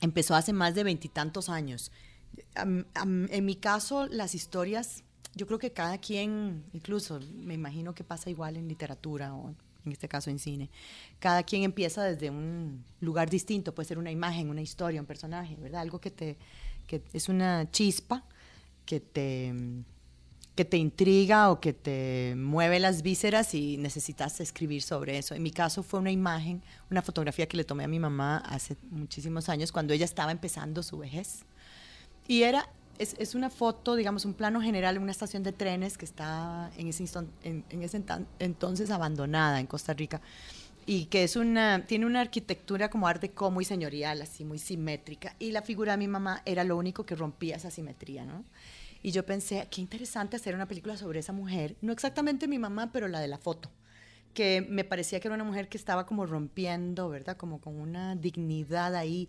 [0.01, 1.93] empezó hace más de veintitantos años.
[2.55, 5.05] En mi caso, las historias
[5.35, 9.55] yo creo que cada quien, incluso me imagino que pasa igual en literatura o
[9.85, 10.71] en este caso en cine,
[11.19, 15.57] cada quien empieza desde un lugar distinto, puede ser una imagen, una historia, un personaje,
[15.57, 15.81] ¿verdad?
[15.81, 16.37] Algo que te
[16.87, 18.25] que es una chispa
[18.85, 19.55] que te
[20.55, 25.35] que te intriga o que te mueve las vísceras y necesitas escribir sobre eso.
[25.35, 28.77] En mi caso fue una imagen, una fotografía que le tomé a mi mamá hace
[28.91, 31.45] muchísimos años cuando ella estaba empezando su vejez.
[32.29, 35.97] Y era es, es, una foto, digamos, un plano general de una estación de trenes
[35.97, 37.05] que está en ese,
[37.43, 38.05] en, en ese
[38.38, 40.21] entonces abandonada en Costa Rica
[40.87, 45.37] y que es una, tiene una arquitectura como arte deco muy señorial, así muy simétrica.
[45.38, 48.45] Y la figura de mi mamá era lo único que rompía esa simetría, ¿no?
[49.03, 52.91] Y yo pensé, qué interesante hacer una película sobre esa mujer, no exactamente mi mamá,
[52.93, 53.71] pero la de la foto,
[54.33, 57.37] que me parecía que era una mujer que estaba como rompiendo, ¿verdad?
[57.37, 59.29] Como con una dignidad ahí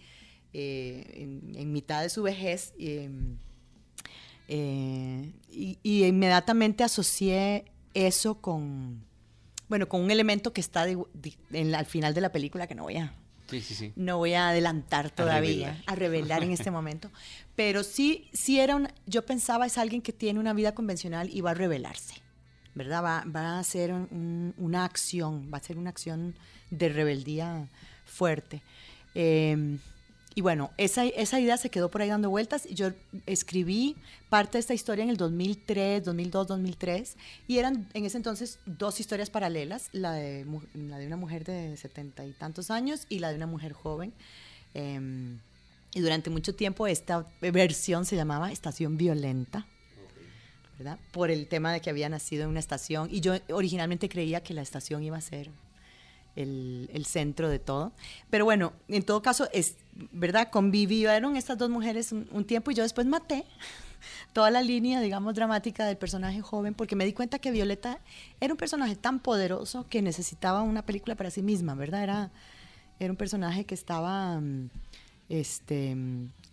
[0.54, 2.74] eh, en, mitad de su vejez.
[2.78, 3.10] Eh,
[4.48, 9.04] eh, y, inmediatamente asocié eso con,
[9.70, 12.98] bueno, con un elemento que está en, al final de la película que no voy
[12.98, 13.16] a,
[13.54, 13.94] sí, sí, sí.
[13.96, 17.12] no voy a adelantar todavía, a revelar, a revelar en este momento.
[17.56, 21.42] Pero sí, sí era un, yo pensaba es alguien que tiene una vida convencional y
[21.42, 22.16] va a revelarse,
[22.76, 23.04] ¿verdad?
[23.04, 26.36] Va, va a hacer un, una acción, va a ser una acción
[26.70, 27.68] de rebeldía
[28.06, 28.62] fuerte.
[29.16, 29.78] Eh,
[30.36, 32.68] y bueno, esa, esa idea se quedó por ahí dando vueltas.
[32.70, 32.92] Yo
[33.26, 33.96] escribí
[34.30, 37.18] parte de esta historia en el 2003, 2002, 2003,
[37.48, 41.78] y eran en ese entonces dos historias paralelas, la de, la de una mujer de
[41.78, 44.14] setenta y tantos años y la de una mujer joven.
[44.74, 45.38] Eh,
[45.96, 49.68] y durante mucho tiempo esta versión se llamaba Estación Violenta.
[50.78, 50.98] ¿verdad?
[51.12, 53.08] Por el tema de que había nacido en una estación.
[53.12, 55.52] Y yo originalmente creía que la estación iba a ser
[56.36, 57.92] el, el, centro de todo.
[58.30, 59.76] Pero bueno, en todo caso, es
[60.12, 63.46] verdad, convivieron estas dos mujeres un, un, tiempo y yo después maté
[64.34, 68.00] toda la línea, digamos, dramática del personaje joven, porque me di cuenta que Violeta
[68.40, 72.04] era un personaje tan poderoso que necesitaba una película para sí misma, ¿verdad?
[72.04, 72.32] Era,
[73.00, 74.42] era un personaje que estaba,
[75.30, 75.96] este,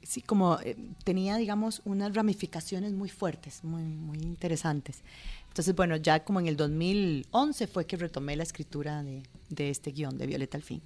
[0.02, 5.02] sí, como eh, tenía, digamos, unas ramificaciones muy fuertes, muy, muy interesantes.
[5.50, 9.90] Entonces, bueno, ya como en el 2011 fue que retomé la escritura de, de este
[9.90, 10.80] guion de Violeta al fin.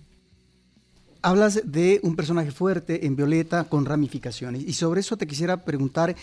[1.20, 6.14] Hablas de un personaje fuerte en Violeta con ramificaciones y sobre eso te quisiera preguntar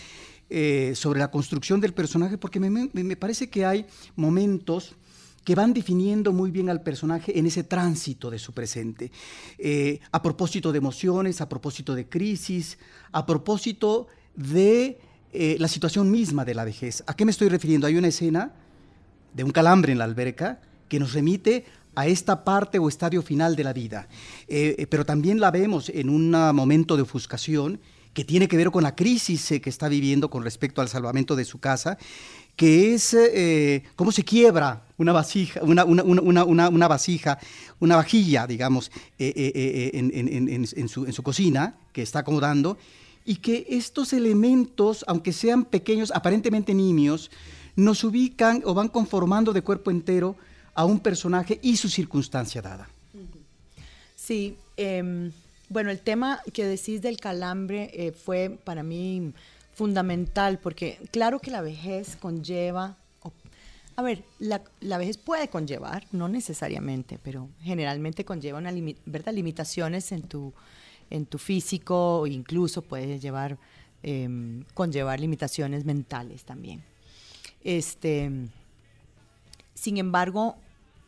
[0.50, 4.94] eh, sobre la construcción del personaje porque me, me, parece que hay momentos
[5.44, 9.10] que van definiendo muy bien al personaje en ese tránsito de su presente.
[9.56, 12.76] Eh, a propósito de emociones, a propósito de crisis,
[13.12, 15.00] a propósito de
[15.32, 17.02] eh, la situación misma de la vejez.
[17.06, 17.86] ¿A qué me estoy refiriendo?
[17.86, 18.52] Hay una escena
[19.34, 21.64] de un calambre en la alberca que nos remite
[21.94, 24.08] a esta parte o estadio final de la vida.
[24.48, 27.80] Eh, eh, pero también la vemos en un momento de ofuscación
[28.14, 31.46] que tiene que ver con la crisis que está viviendo con respecto al salvamento de
[31.46, 31.96] su casa,
[32.56, 37.38] que es eh, cómo se quiebra una vasija, una, una, una, una vasija,
[37.80, 42.76] una vajilla, digamos, en, su, en su cocina, que está acomodando,
[43.24, 47.30] y que estos elementos, aunque sean pequeños, aparentemente nimios,
[47.76, 50.36] nos ubican o van conformando de cuerpo entero
[50.74, 52.88] a un personaje y su circunstancia dada.
[54.16, 55.30] Sí, eh,
[55.68, 59.32] bueno, el tema que decís del calambre eh, fue para mí
[59.72, 62.96] fundamental porque claro que la vejez conlleva,
[63.96, 69.32] a ver, la, la, vejez puede conllevar, no necesariamente, pero generalmente conlleva una limi ¿verdad?
[69.32, 70.52] limitaciones en tu,
[71.12, 73.58] en tu físico o incluso puede llevar
[74.02, 76.82] em, conllevar limitaciones mentales también.
[77.62, 78.30] Este,
[79.74, 80.56] sin embargo,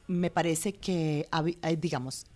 [0.06, 1.26] me parece que,
[1.78, 2.26] digamos,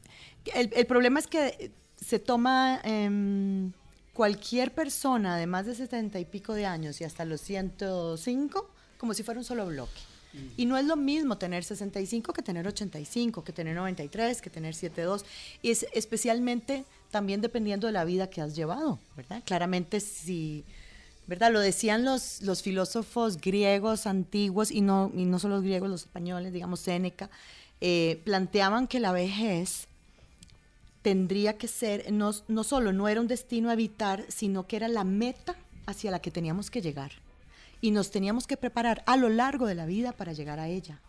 [0.55, 3.73] el, el, problema es que se toma em,
[4.15, 9.15] cualquier persona de más de 70 y pico de años y hasta los 105 como
[9.15, 10.01] si fuera un solo bloque.
[10.57, 14.75] Y no es lo mismo tener 65 que tener 85, que tener 93, que tener
[14.75, 15.25] 72.
[15.63, 19.43] Y es especialmente también dependiendo de la vida que has llevado, ¿verdad?
[19.45, 20.65] Claramente si,
[21.27, 21.53] ¿verdad?
[21.53, 26.03] Lo decían los, los filósofos griegos antiguos, y no, y no solo los griegos, los
[26.03, 27.31] españoles, digamos Séneca,
[27.81, 29.87] eh, planteaban que la vejez
[31.03, 34.89] tendría que ser, no, no solo no era un destino a evitar, sino que era
[34.89, 37.13] la meta hacia la que teníamos que llegar
[37.81, 41.01] y nos teníamos que preparar a lo largo de la vida para llegar a ella,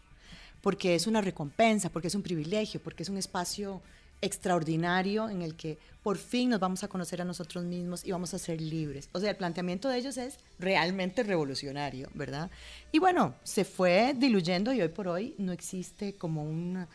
[0.62, 3.82] porque es una recompensa, porque es un privilegio, porque es un espacio
[4.22, 8.34] extraordinario en el que por fin nos vamos a conocer a nosotros mismos y vamos
[8.34, 9.10] a ser libres.
[9.14, 12.50] O sea, el planteamiento de ellos es realmente revolucionario, ¿verdad?
[12.92, 16.88] Y bueno, se fue diluyendo y hoy por hoy no existe como una,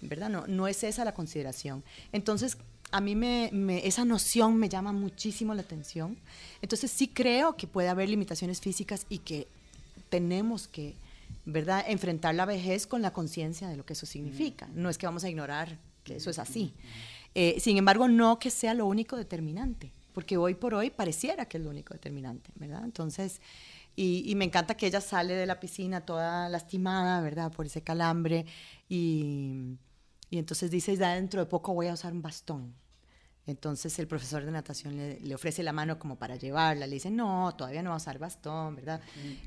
[0.00, 0.28] ¿verdad?
[0.28, 1.82] No, no es esa la consideración.
[2.12, 2.56] Entonces,
[2.92, 3.50] a mí me,
[3.86, 6.16] esa noción me llama muchísimo la atención.
[6.60, 9.46] Entonces sí creo que puede haber limitaciones físicas y que
[10.08, 10.96] tenemos que,
[11.44, 14.68] ¿verdad?, enfrentar la vejez con la conciencia de lo que eso significa.
[14.74, 16.74] No es que vamos a ignorar que eso es así.
[17.34, 21.58] Eh, sin embargo, no que sea lo único determinante, porque hoy por hoy pareciera que
[21.58, 22.82] es lo único determinante, ¿verdad?
[22.84, 23.40] Entonces,
[23.96, 28.46] y, me encanta que ella sale de la piscina toda lastimada, ¿verdad?, por ese calambre
[28.88, 29.76] y
[30.30, 32.72] y entonces dice, ya dentro de poco voy a usar un bastón.
[33.46, 36.86] Entonces el profesor de natación le, ofrece la mano como para llevarla.
[36.86, 39.00] Le dice, no, todavía no va a usar bastón, ¿verdad?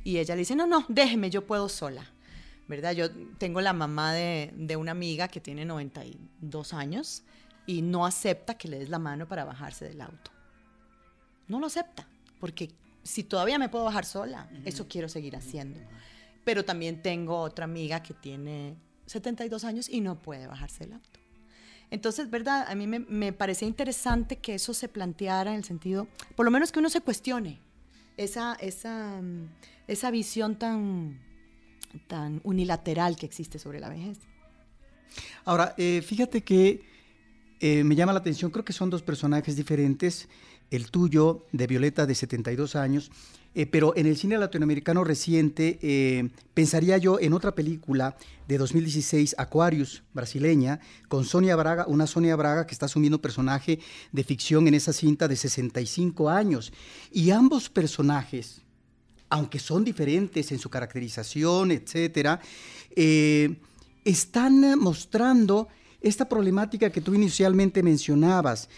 [0.04, 2.06] Y ella le dice, no, no, déjeme, yo puedo sola.
[2.74, 2.94] ¿Verdad?
[2.94, 7.22] Yo tengo la mamá de, de una amiga que tiene 92 años
[7.68, 10.32] y no acepta que le des la mano para bajarse del auto.
[11.48, 12.08] No lo acepta,
[12.40, 12.72] porque
[13.04, 15.80] si todavía me puedo bajar sola, eso quiero seguir haciendo.
[16.44, 21.20] Pero también tengo otra amiga que tiene 72 años y no puede bajarse del auto.
[21.92, 22.66] Entonces, ¿verdad?
[22.68, 26.50] A mí me, me parecía interesante que eso se planteara en el sentido, por lo
[26.50, 27.60] menos que uno se cuestione
[28.18, 29.22] esa, esa,
[29.88, 31.20] esa visión tan,
[32.08, 34.20] tan unilateral que existe sobre la vejez.
[35.46, 36.82] Ahora, eh, fíjate que
[37.60, 40.28] eh, me llama la atención, creo que son dos personajes diferentes,
[40.72, 43.12] el tuyo de Violeta de 72 años
[43.56, 50.02] eh, pero en el cine latinoamericano reciente pensaría yo en otra película de 2016, Aquarius,
[50.12, 53.80] brasileña, con Sonia Braga, una Sonia Braga que está asumiendo personaje
[54.12, 56.74] de ficción en esa cinta de 65 años.
[57.12, 58.63] Y ambos personajes,
[59.34, 62.40] aunque son diferentes en su caracterización, etcétera,
[62.96, 63.56] eh,
[64.06, 65.68] están mostrando
[66.02, 68.70] esta problemática que tú inicialmente mencionabas,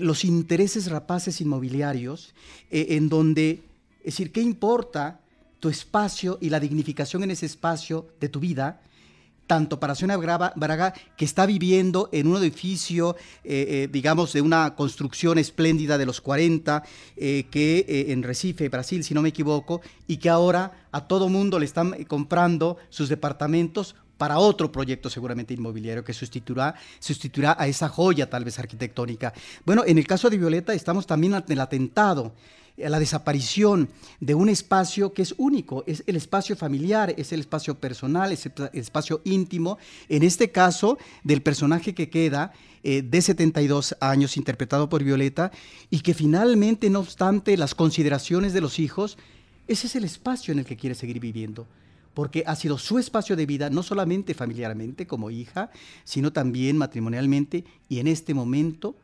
[0.00, 2.34] los intereses rapaces inmobiliarios,
[2.70, 3.62] en donde
[4.08, 5.20] es decir, ¿qué importa
[5.60, 8.80] tu espacio y la dignificación en ese espacio de tu vida?
[9.48, 14.76] Tanto para Sonia Braga, que está viviendo en un edificio, eh, eh, digamos, de una
[14.76, 16.84] construcción espléndida de los 40,
[17.16, 21.58] eh, que en Recife, Brasil, si no me equivoco, y que ahora a todo mundo
[21.58, 26.76] le están comprando sus departamentos para otro proyecto seguramente inmobiliario que sustituirá,
[27.58, 29.32] a esa joya tal vez arquitectónica.
[29.64, 32.34] Bueno, en el caso de Violeta estamos también ante el atentado
[32.78, 33.88] la desaparición
[34.20, 38.46] de un espacio que es único, es el espacio familiar, es el espacio personal, es
[38.46, 42.52] el espacio íntimo, en este caso del personaje que queda
[42.84, 45.50] eh, de 72 años interpretado por Violeta
[45.90, 49.18] y que finalmente, no obstante las consideraciones de los hijos,
[49.66, 51.66] ese es el espacio en el que quiere seguir viviendo
[52.14, 55.70] porque ha sido su espacio de vida, no solamente familiarmente como hija,
[56.02, 58.96] sino también matrimonialmente y en este momento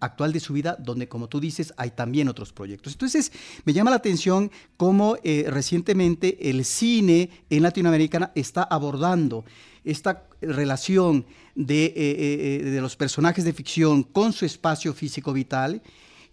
[0.00, 2.92] actual de su vida, donde, como tú dices, hay también otros proyectos.
[2.92, 3.32] Entonces,
[3.64, 9.44] me llama la atención cómo eh, recientemente el cine en Latinoamérica está abordando
[9.84, 15.82] esta relación de, eh, eh, de los personajes de ficción con su espacio físico vital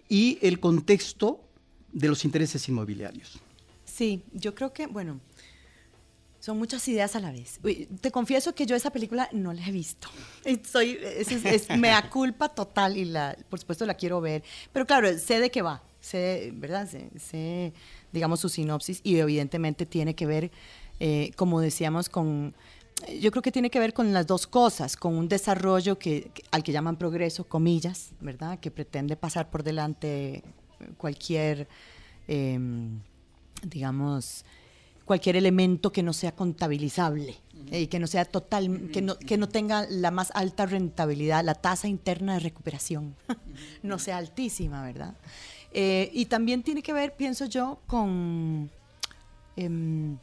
[0.10, 1.41] y el contexto
[1.91, 3.39] de los intereses inmobiliarios.
[3.86, 5.21] Sí, yo creo que, bueno,
[6.46, 7.60] son muchas ideas a la vez.
[8.02, 10.10] te confieso que yo esa película no la he visto.
[10.64, 11.00] Soy,
[11.80, 14.44] me da culpa total y la, por supuesto la quiero ver.
[14.72, 16.88] Pero claro, sé de qué va, sé, ¿verdad?
[16.88, 17.74] Sé,
[18.12, 20.52] digamos, su sinopsis y evidentemente tiene que ver,
[21.00, 22.54] eh, como decíamos, con...
[23.20, 26.62] Yo creo que tiene que ver con las dos cosas, con un desarrollo que, al
[26.62, 28.60] que llaman progreso, comillas, ¿verdad?
[28.60, 30.43] Que pretende pasar por delante
[31.00, 31.68] cualquier,
[32.28, 33.02] em,
[33.64, 34.46] digamos,
[35.06, 37.36] cualquier elemento que no sea contabilizable
[37.72, 41.43] y eh, que no sea total, que no, que no tenga la más alta rentabilidad,
[41.43, 43.16] la tasa interna de recuperación
[43.84, 45.16] no sea altísima, ¿verdad?
[45.72, 48.70] Eh, y también tiene que ver, pienso yo, con...
[49.56, 50.18] em,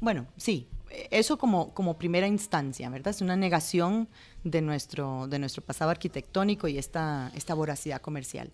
[0.00, 0.66] bueno, sí,
[1.10, 3.14] eso como, como primera instancia, ¿verdad?
[3.14, 4.08] Es una negación
[4.44, 8.50] de nuestro, de nuestro pasado arquitectónico y esta, esta voracidad comercial.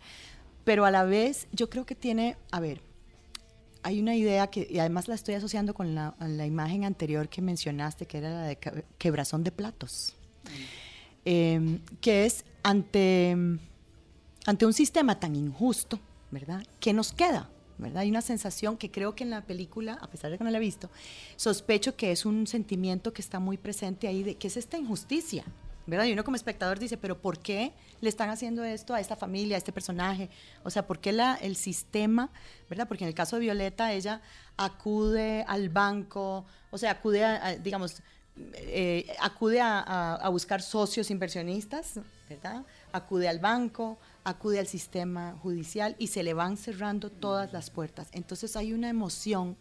[0.64, 2.82] Pero a la vez yo creo que tiene, a ver,
[3.88, 6.14] hay una idea que, y además la estoy asociando con la,
[6.46, 8.58] imagen anterior que mencionaste, que era la de
[8.98, 10.14] quebrazón de platos,
[11.24, 13.34] eh, que es ante,
[14.44, 15.98] ante un sistema tan injusto,
[16.30, 16.62] ¿verdad?
[16.80, 17.48] ¿Qué nos queda?
[17.78, 18.02] ¿verdad?
[18.02, 20.58] Hay una sensación que creo que en la película, a pesar de que no la
[20.58, 20.90] he visto,
[21.36, 25.44] sospecho que es un sentimiento que está muy presente ahí de que es esta injusticia,
[25.88, 26.04] ¿verdad?
[26.04, 27.72] Y uno como espectador dice, pero ¿por qué
[28.02, 30.28] le están haciendo esto a esta familia, a este personaje?
[30.62, 31.08] O sea, ¿por qué
[31.40, 32.30] el sistema,
[32.68, 32.86] ¿verdad?
[32.86, 34.20] Porque en el caso de Violeta, ella
[34.58, 38.02] acude al banco, o sea, acude a, digamos,
[38.54, 42.66] eh, acude a, buscar socios inversionistas, ¿verdad?
[42.92, 48.08] Acude al banco, acude al sistema judicial y se le van cerrando todas las puertas.
[48.12, 49.56] Entonces hay una emoción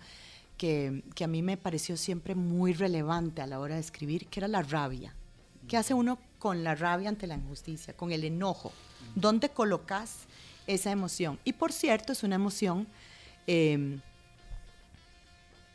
[0.58, 4.42] que, que a mí me pareció siempre muy relevante a la hora de escribir, que
[4.42, 5.16] era la rabia.
[5.68, 8.72] ¿Qué hace uno con la rabia ante la injusticia, con el enojo?
[9.16, 10.20] ¿Dónde colocas
[10.66, 11.40] esa emoción?
[11.44, 12.88] Y por cierto, es una emoción
[13.48, 14.00] eh,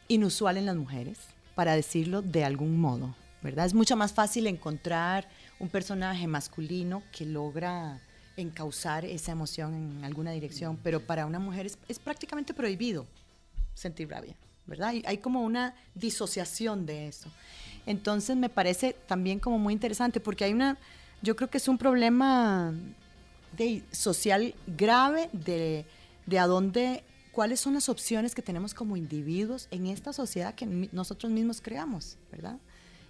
[0.09, 1.19] inusual en las mujeres,
[1.55, 3.67] para decirlo de algún modo, ¿verdad?
[3.67, 5.29] Es mucho más fácil encontrar
[5.59, 8.01] un personaje masculino que logra
[8.37, 13.07] encauzar esa emoción en alguna dirección, pero para una mujer es, es prácticamente prohibido
[13.75, 14.35] sentir rabia,
[14.67, 14.95] ¿verdad?
[15.05, 17.29] Hay, como una disociación de eso.
[17.87, 20.79] Entonces me parece también como muy interesante porque hay una,
[21.21, 22.73] yo creo que es un problema
[23.57, 25.85] de, social grave de,
[26.27, 30.67] de a dónde, cuáles son las opciones que tenemos como individuos en esta sociedad que
[30.93, 32.59] nosotros mismos creamos, ¿verdad?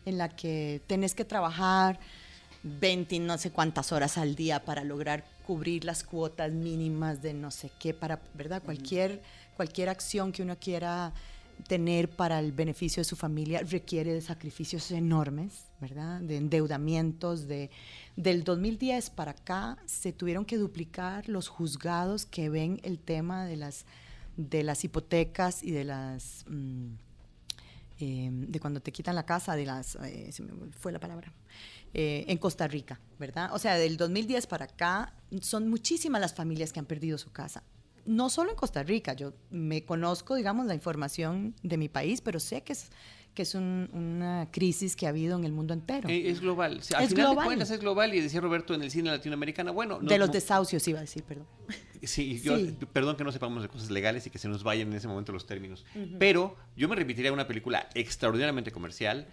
[0.05, 2.01] En la que tenés que trabajar,
[2.63, 7.51] 20 no sé cuántas horas al día para lograr cubrir las cuotas mínimas de no
[7.51, 8.63] sé qué, para, ¿verdad?
[8.63, 9.21] Cualquier,
[9.57, 11.13] cualquier acción que uno quiera
[11.63, 16.21] tener para el beneficio de su familia requiere de sacrificios enormes, ¿verdad?
[16.21, 17.71] De endeudamientos, de,
[18.17, 23.57] del 2010 para acá se tuvieron que duplicar los juzgados que ven el tema de
[23.57, 23.87] las,
[24.37, 26.45] de las hipotecas y de las...
[26.49, 26.95] Mmm,
[28.05, 29.95] eh, de cuando te quitan la casa, de las...
[29.95, 31.33] Eh, se me fue la palabra
[31.95, 33.51] eh, en Costa Rica, ¿verdad?
[33.53, 37.63] O sea, del 2010 para acá son muchísimas las familias que han perdido su casa.
[38.05, 42.41] No solo en Costa Rica, yo me conozco, digamos, la información de mi país, pero
[42.41, 42.91] sé que es
[43.35, 46.07] que es un, una crisis que ha habido en el mundo entero.
[46.11, 46.77] Eh, es global.
[46.81, 47.45] O sea, al Es final global.
[47.45, 50.01] de cuentas es global y decía Roberto en el cine latinoamericano, bueno...
[50.03, 51.47] no- de los desahucios iba a decir, perdón.
[52.03, 52.77] Sí, yo, Sí.
[52.93, 55.33] perdón que no sepamos de cosas legales y que se nos vayan en ese momento
[55.33, 55.87] los términos.
[56.19, 59.27] Pero yo me repetiría a una película extraordinariamente comercial,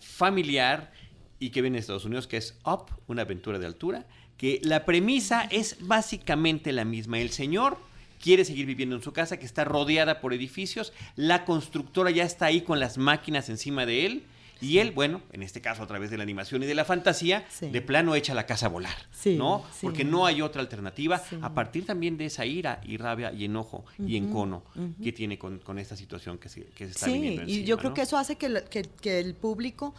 [0.00, 0.90] familiar
[1.38, 4.06] y que viene de Estados Unidos, que es Up, una aventura de altura,
[4.36, 7.18] que la premisa es básicamente la misma.
[7.18, 7.76] El señor
[8.22, 12.46] quiere seguir viviendo en su casa, que está rodeada por edificios, la constructora ya está
[12.46, 14.22] ahí con las máquinas encima de él.
[14.60, 17.44] Y él, bueno, en este caso a través de la animación y de la fantasía,
[17.50, 17.68] Sí.
[17.70, 19.64] de plano echa la casa a volar, Sí, ¿no?
[19.72, 19.78] sí.
[19.82, 21.36] Porque no hay otra alternativa Sí.
[21.42, 24.62] a partir también de esa ira y rabia y enojo y encono
[25.02, 27.66] que tiene con, con esta situación que se, que se está Sí, viviendo y encima,
[27.66, 27.94] yo creo ¿no?
[27.94, 28.62] que eso hace que-
[29.00, 29.96] que el público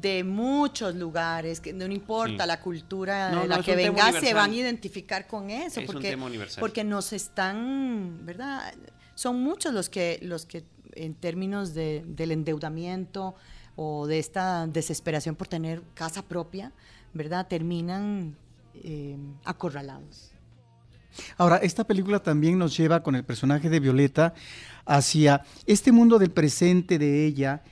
[0.00, 2.48] de muchos lugares, que no importa Sí.
[2.48, 5.92] la cultura No, de la que venga, se van a identificar con eso, Es un
[5.92, 6.60] porque, tema universal.
[6.60, 8.72] porque nos están, ¿verdad?
[9.14, 10.64] Son muchos los que, los que
[10.94, 13.34] en términos de, del endeudamiento
[13.76, 16.72] o de esta desesperación por tener casa propia,
[17.12, 17.46] ¿verdad?
[17.46, 18.34] Terminan
[18.82, 20.30] eh, acorralados.
[21.36, 24.32] Ahora, esta película también nos lleva con el personaje de Violeta
[24.86, 27.62] hacia este mundo del presente de ella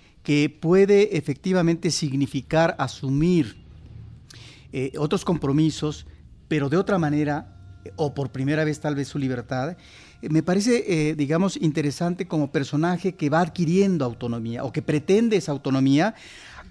[0.61, 3.57] puede efectivamente significar asumir
[4.73, 6.07] eh, otros compromisos,
[6.49, 7.57] pero de otra manera,
[7.97, 9.77] o por primera vez tal vez su libertad.
[10.23, 15.37] Eh, me parece, eh, digamos, interesante como personaje que va adquiriendo autonomía o que pretende
[15.37, 16.15] esa autonomía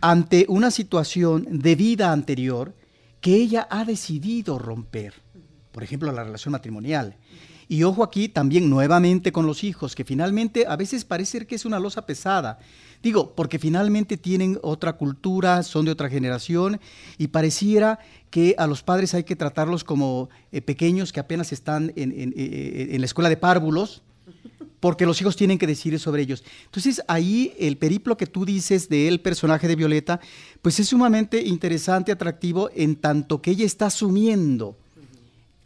[0.02, 2.74] ante una situación de vida anterior
[3.20, 5.14] que ella ha decidido romper
[5.72, 7.16] por ejemplo, la relación matrimonial.
[7.68, 11.66] Y ojo aquí también nuevamente con los hijos, que finalmente a veces parece que es
[11.66, 12.60] una losa pesada.
[13.02, 16.80] Digo, porque finalmente tienen otra cultura, son de otra generación
[17.18, 21.94] y pareciera que a los padres hay que tratarlos como eh, pequeños que apenas están
[21.96, 24.02] en, en- eh, en la escuela de párvulos,
[24.82, 26.44] porque los hijos tienen que decir sobre ellos.
[26.66, 30.20] Entonces ahí el periplo que tú dices del personaje de Violeta,
[30.62, 34.78] pues es sumamente interesante, atractivo, en tanto que ella está asumiendo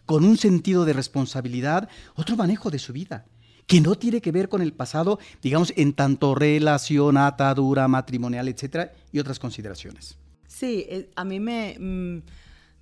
[0.05, 3.25] con un sentido de responsabilidad otro manejo de su vida,
[3.67, 8.91] que no tiene que ver con el pasado, digamos, en tanto relación, atadura, matrimonial, etcétera,
[9.11, 10.17] y otras consideraciones.
[10.47, 12.21] Sí, eh, a mí me, mm,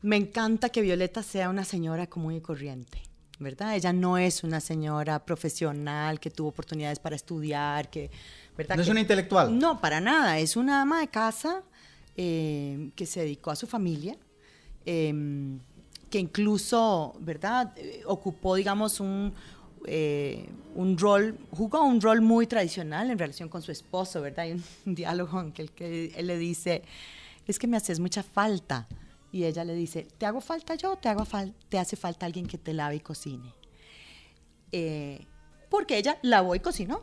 [0.07, 3.01] me encanta que Violeta sea una señora común y corriente,
[3.39, 3.75] ¿verdad?
[3.75, 8.09] Ella no es una señora profesional que tuvo oportunidades para estudiar, que,
[8.57, 8.75] ¿verdad?
[8.75, 9.57] No es Que- una intelectual.
[9.57, 10.39] No, para nada.
[10.39, 11.61] Es una ama de casa
[12.17, 14.17] eh, que se dedicó a su familia,
[14.85, 15.13] eh,
[16.09, 17.71] que incluso, ¿verdad?
[17.77, 19.33] Eh, ocupó, digamos, un,
[19.85, 24.45] eh, un rol, jugó un rol muy tradicional en relación con su esposo, ¿verdad?
[24.45, 24.63] Hay un,
[24.95, 26.83] diálogo en que, el que él le dice,
[27.47, 28.87] es que me haces mucha falta.
[29.31, 32.25] Y ella le dice, ¿te hago falta yo o te, hago fal- te hace falta
[32.25, 33.53] alguien que te lave y cocine?
[34.71, 35.25] Eh,
[35.69, 37.01] porque ella lavó y cocinó.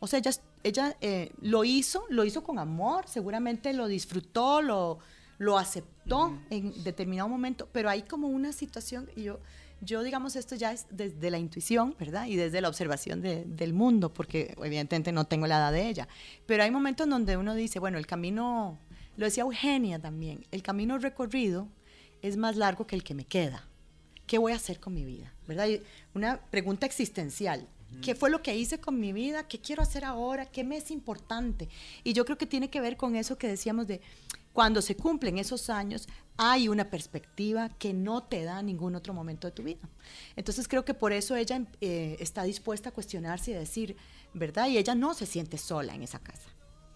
[0.00, 0.30] O sea, ella,
[0.62, 4.98] ella eh, lo hizo, lo hizo con amor, seguramente lo disfrutó, lo,
[5.38, 9.40] lo aceptó en determinado momento, pero hay como una situación, y yo,
[9.80, 12.26] yo digamos, esto ya es desde la intuición, ¿verdad?
[12.26, 16.08] Y desde la observación de- del mundo, porque evidentemente no tengo la edad de ella,
[16.46, 18.78] pero hay momentos donde uno dice, bueno, el camino,
[19.16, 21.68] lo decía Eugenia también, el camino recorrido
[22.22, 23.68] es más largo que el que me queda.
[24.26, 25.32] ¿qué voy a hacer con mi vida?
[25.46, 25.68] ¿Verdad?
[26.12, 27.68] Una pregunta existencial.
[28.02, 29.46] ¿Qué fue lo que hice con mi vida?
[29.46, 30.46] ¿Qué quiero hacer ahora?
[30.46, 31.68] ¿Qué me es importante?
[32.02, 34.00] Y yo creo que tiene que ver con eso que decíamos de
[34.56, 39.46] cuando se cumplen esos años, hay una perspectiva que no te da ningún otro momento
[39.46, 39.86] de tu vida.
[40.34, 43.96] Entonces creo que por eso ella eh, está dispuesta a cuestionarse y a decir,
[44.32, 44.68] ¿verdad?
[44.68, 46.48] Y ella no se siente sola en esa casa,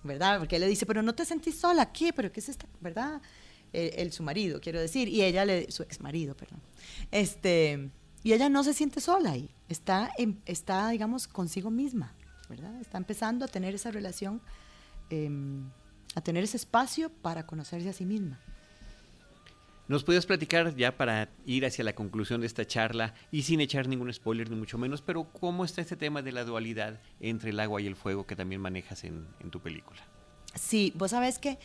[0.02, 0.38] ¿verdad?
[0.38, 2.66] Porque él le dice, pero no te sentís sola aquí, pero ¿qué es esta?
[2.80, 3.20] ¿Verdad?
[3.74, 6.62] El, el- su marido, quiero decir, y ella le, su ex marido, perdón.
[7.10, 7.90] Este,
[8.22, 12.14] y ella no se siente sola ahí, está, en- está, digamos, consigo misma,
[12.48, 12.74] ¿verdad?
[12.80, 14.40] Está empezando a tener esa relación,
[15.10, 15.68] em,
[16.14, 18.40] a tener ese espacio para conocerse a sí misma.
[19.88, 23.88] ¿Nos puedes platicar ya para ir hacia la conclusión de esta charla y sin echar
[23.88, 27.58] ningún spoiler ni mucho menos, pero cómo está este tema de la dualidad entre el
[27.58, 30.00] agua y el fuego que también manejas en, en tu película?
[30.54, 31.58] Sí, vos sabés que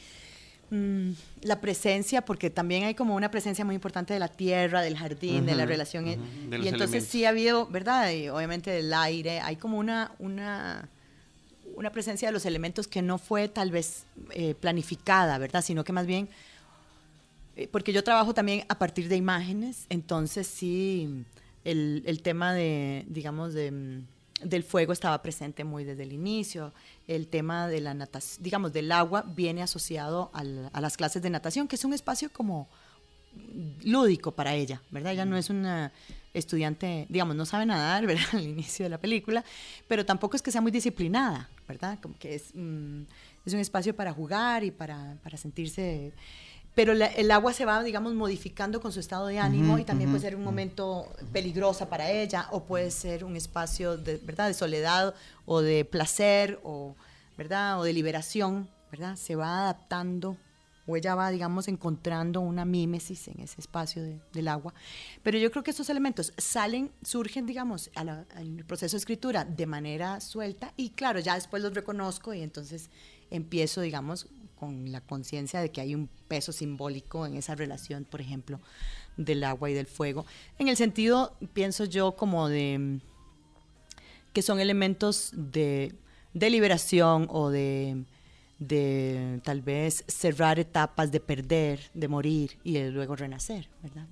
[0.71, 1.11] mm,
[1.43, 5.45] la presencia, porque también hay como una presencia muy importante de la tierra, del jardín,
[5.45, 6.07] de la relación.
[6.07, 7.09] eh, de y entonces elementos.
[7.09, 8.09] sí ha habido, ¿verdad?
[8.11, 10.89] Y obviamente del aire, hay como una, una,
[11.75, 15.61] una presencia de los elementos que no fue tal vez eh, planificada, ¿verdad?
[15.63, 16.29] Sino que más bien,
[17.55, 21.25] eh, porque yo trabajo también a partir de imágenes, entonces sí,
[21.63, 24.03] el, el tema de, digamos, de, mm,
[24.43, 26.73] del fuego estaba presente muy desde el inicio,
[27.07, 31.29] el tema de la natación, digamos, del agua viene asociado al- a las clases de
[31.29, 32.67] natación, que es un espacio como
[33.83, 35.13] lúdico para ella, ¿verdad?
[35.13, 35.91] Ella no es una
[36.33, 38.25] estudiante, digamos, no sabe nadar, ¿verdad?
[38.33, 39.43] Al inicio de la película,
[39.87, 41.99] pero tampoco es que sea muy disciplinada, ¿verdad?
[42.01, 43.01] Como que es, mm,
[43.45, 46.13] es un espacio para jugar y para, para sentirse...
[46.75, 49.85] Pero la- el agua se va, digamos, modificando con su estado de ánimo Ujú, y
[49.85, 54.17] también ujú, puede ser un momento peligrosa para ella o puede ser un espacio de,
[54.17, 54.47] ¿verdad?
[54.47, 56.95] de soledad o de placer o,
[57.37, 57.79] ¿verdad?
[57.79, 59.15] o de liberación, ¿verdad?
[59.15, 60.35] Se va adaptando
[60.87, 64.73] o ella va, digamos, encontrando una mímesis en ese espacio de- del agua.
[65.23, 69.65] Pero yo creo que estos elementos salen, surgen, digamos, en el proceso de escritura de
[69.65, 72.89] manera suelta y claro, ya después los reconozco y entonces
[73.31, 74.27] empiezo, digamos,
[74.59, 78.59] con la conciencia de que hay un peso simbólico en esa relación, por ejemplo,
[79.17, 80.25] del agua y del fuego.
[80.59, 82.99] En el sentido, pienso yo, como de
[84.33, 85.93] que son elementos de,
[86.33, 88.03] de liberación o de,
[88.59, 94.07] de tal vez cerrar etapas, de perder, de morir y de luego renacer, ¿verdad?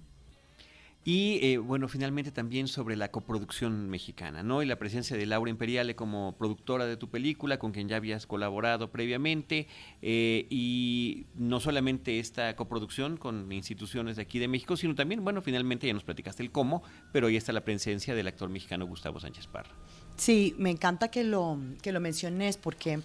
[1.06, 4.64] Y eh, bueno, finalmente también sobre la coproducción mexicana, ¿no?
[4.64, 8.26] Y la presencia de Laura Imperiale como productora de tu película, con quien ya habías
[8.26, 9.68] colaborado previamente,
[10.02, 15.42] eh, y no solamente esta coproducción con instituciones de aquí de México, sino también, bueno,
[15.42, 19.20] finalmente ya nos platicaste el cómo, pero ahí está la presencia del actor mexicano Gustavo
[19.20, 19.72] Sánchez Parra.
[20.16, 23.02] Sí, me encanta que lo, que lo menciones porque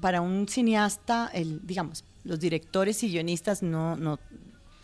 [0.00, 4.18] para un cineasta, el, digamos, los directores y guionistas no, no,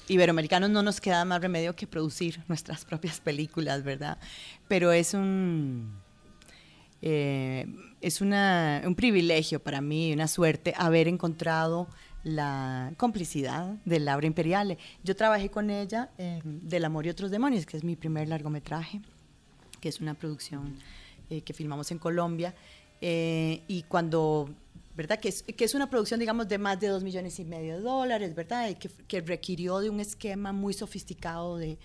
[0.08, 4.18] iberoamericanos no nos queda más remedio que producir nuestras propias películas, ¿verdad?
[4.68, 5.92] Pero es un,
[7.02, 7.66] eh,
[8.00, 11.88] es una, un privilegio para mí, una suerte, haber encontrado
[12.22, 14.78] la complicidad de Laura Imperiale.
[15.02, 19.00] Yo trabajé con ella en Del Amor y Otros Demonios, que es mi primer largometraje,
[19.80, 20.76] que es una producción
[21.30, 22.54] eh, que filmamos en Colombia.
[23.00, 24.50] eh, y cuando,
[25.00, 25.18] ¿verdad?
[25.18, 27.80] Que es, que es una producción, digamos, de más de dos millones y medio de
[27.80, 28.76] dólares, ¿verdad?
[28.76, 31.78] Que, que requirió de un esquema muy sofisticado de,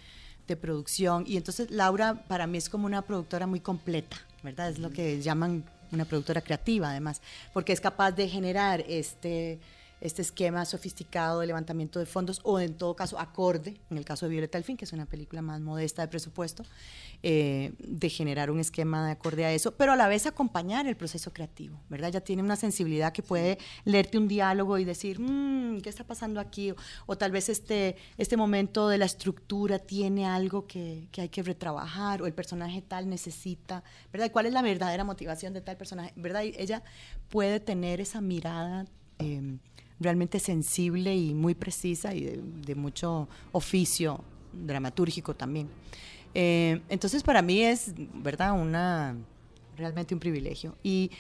[0.45, 1.23] de producción.
[1.25, 4.69] Y entonces Laura para mí es como una productora muy completa, ¿verdad?
[4.69, 5.63] Es lo que llaman
[5.93, 7.21] una productora creativa, además,
[7.53, 9.59] porque es capaz de generar este
[10.05, 14.25] este esquema sofisticado de levantamiento de fondos o en todo caso acorde, en el caso
[14.25, 16.63] de Violeta Alfín, que es una película más modesta de presupuesto,
[17.23, 20.95] eh, de generar un esquema de acorde a eso, pero a la vez acompañar el
[20.95, 22.11] proceso creativo, ¿verdad?
[22.11, 26.39] Ya tiene una sensibilidad que puede leerte un diálogo y decir, mm, ¿qué está pasando
[26.39, 26.73] aquí?
[27.07, 31.41] O, tal vez este, este momento de la estructura tiene algo que, que hay que
[31.41, 33.83] retrabajar o el personaje tal necesita,
[34.13, 34.31] ¿verdad?
[34.31, 36.13] ¿Cuál es la verdadera motivación de tal personaje?
[36.15, 36.43] ¿Verdad?
[36.43, 36.83] Ella
[37.29, 38.85] puede tener esa mirada
[39.19, 39.57] eh,
[39.99, 44.21] realmente sensible y muy precisa y de, mucho oficio
[44.53, 45.69] dramatúrgico también.
[46.33, 48.53] Eh, entonces para mí es, ¿verdad?
[48.53, 49.15] Una,
[49.77, 50.75] realmente un privilegio.
[50.83, 51.11] Y,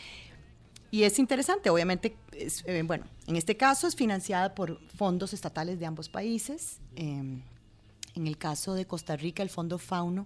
[0.91, 5.85] y es interesante, obviamente, eh, bueno, en este caso es financiada por fondos estatales de
[5.85, 6.79] ambos países.
[6.95, 7.43] en
[8.15, 10.25] el caso de Costa Rica, el Fondo Fauno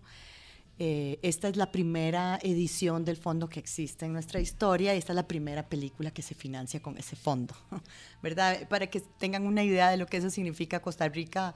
[0.81, 5.11] eh, esta es la primera edición del fondo que existe en nuestra historia y esta
[5.11, 7.53] es la primera película que se financia con ese fondo,
[8.23, 8.65] ¿verdad?
[8.69, 11.53] Para que tengan una idea de lo que eso significa, Costa Rica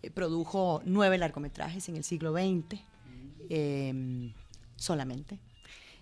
[0.00, 2.80] eh, produjo nueve largometrajes en el siglo XX
[3.48, 4.32] em,
[4.76, 5.40] solamente.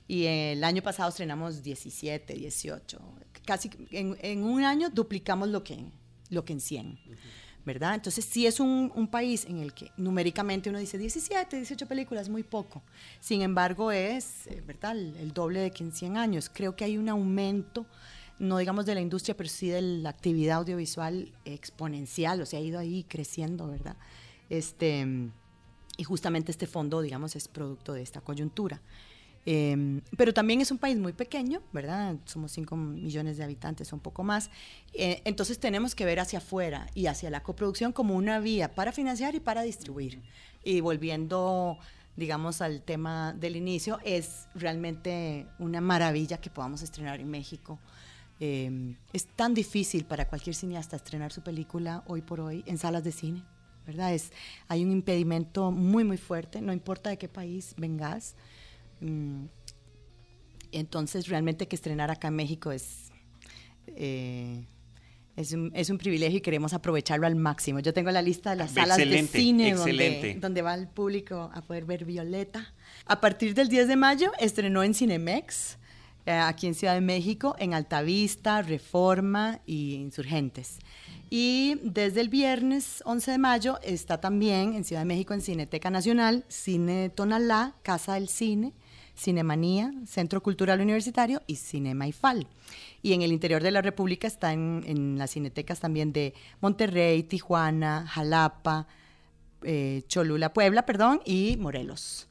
[0.07, 3.01] Y el año pasado estrenamos 17, 18.
[3.47, 5.83] Casi en, un año duplicamos lo que,
[6.29, 6.99] lo que en 100.
[7.65, 7.95] ¿Verdad?
[7.95, 12.43] Entonces, sí es un, país en el que numéricamente uno dice 17, 18 películas, muy
[12.43, 12.83] poco.
[13.21, 16.51] Sin embargo, es, eh, ¿verdad?, el, doble de que en 100 años.
[16.53, 17.87] Creo que hay un aumento,
[18.39, 22.63] no digamos de la industria, pero sí de la actividad audiovisual exponencial, o sea, ha
[22.63, 23.97] ido ahí creciendo, ¿verdad?
[24.49, 25.07] Este,
[25.97, 28.81] y justamente este fondo, digamos, es producto de esta coyuntura.
[29.53, 32.14] Em, pero también es un país muy pequeño, ¿verdad?
[32.24, 34.48] Somos 5 millones de habitantes, un poco más.
[34.94, 38.92] Eh, entonces tenemos que ver hacia afuera y hacia la coproducción como una vía para
[38.92, 40.22] financiar y para distribuir.
[40.62, 41.78] Y volviendo,
[42.14, 47.80] digamos, al tema del inicio, es realmente una maravilla que podamos estrenar en México.
[48.38, 53.03] Em, es tan difícil para cualquier cineasta estrenar su película hoy por hoy en salas
[53.03, 53.42] de cine,
[53.84, 54.14] ¿verdad?
[54.14, 54.30] Es,
[54.68, 58.36] hay un impedimento muy, muy fuerte, no importa de qué país vengas.
[59.01, 59.46] Mm,
[60.72, 63.11] entonces, realmente que estrenar acá en México es,
[63.88, 64.64] eh,
[65.36, 67.80] es, un, es, un, privilegio y queremos aprovecharlo al máximo.
[67.80, 71.62] Yo tengo la lista de las salas de cine donde, donde, va el público a
[71.62, 72.72] poder ver Violeta.
[73.07, 75.78] A partir del 10 de mayo estrenó en Cinemex,
[76.26, 80.78] eh, aquí en Ciudad de México, en Altavista, Reforma y Insurgentes.
[81.30, 85.88] Y desde el viernes 11 de mayo está también en Ciudad de México en Cineteca
[85.88, 88.72] Nacional, Cine Tonalá, Casa del Cine,
[89.21, 92.47] Cinemanía, Centro Cultural Universitario y Cinema IFAL.
[93.03, 98.07] Y en el interior de la República están en, las cinetecas también de Monterrey, Tijuana,
[98.07, 98.87] Jalapa,
[99.62, 102.29] eh, Cholula, Puebla, perdón, y Morelos.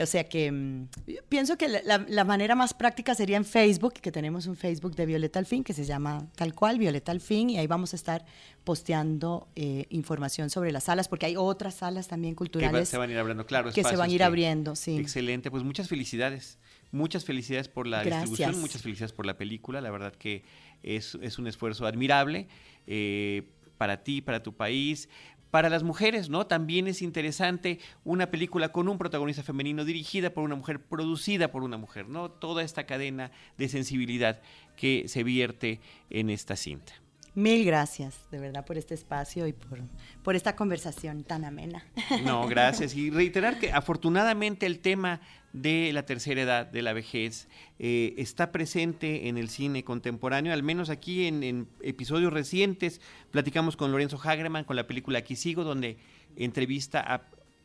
[0.00, 0.88] O sea que mm,
[1.28, 5.38] pienso que la, manera más práctica sería en Facebook, que tenemos un Facebook de Violeta
[5.38, 8.24] Alfín que se llama tal cual, Violeta Alfín, y ahí vamos a estar
[8.64, 12.80] posteando eh, información sobre las salas, porque hay otras salas también culturales.
[12.80, 13.70] Que se van a ir abriendo, claro.
[13.70, 14.96] Que se van a ir abriendo, sí.
[14.96, 16.58] Excelente, pues muchas felicidades.
[16.90, 19.80] Muchas felicidades por la distribución, muchas felicidades por la película.
[19.80, 20.44] La verdad que
[20.82, 22.48] es, es un esfuerzo admirable
[22.86, 25.08] eh, para ti, para tu país
[25.52, 26.46] para las mujeres, ¿no?
[26.46, 31.62] También es interesante una película con un protagonista femenino dirigida por una mujer, producida por
[31.62, 32.30] una mujer, ¿no?
[32.30, 34.40] Toda esta cadena de sensibilidad
[34.76, 36.94] que se vierte en esta cinta.
[37.34, 39.80] Mil gracias, de verdad, por este espacio y por,
[40.22, 41.84] por esta conversación tan amena.
[42.24, 42.94] No, gracias.
[42.94, 45.20] Y reiterar que afortunadamente el tema
[45.52, 47.48] de la tercera edad, de la vejez,
[47.78, 53.00] eh, está presente en el cine contemporáneo, al menos aquí en, episodios recientes.
[53.30, 55.98] Platicamos con Lorenzo Hagerman con la película Aquí Sigo, donde
[56.36, 57.22] entrevista a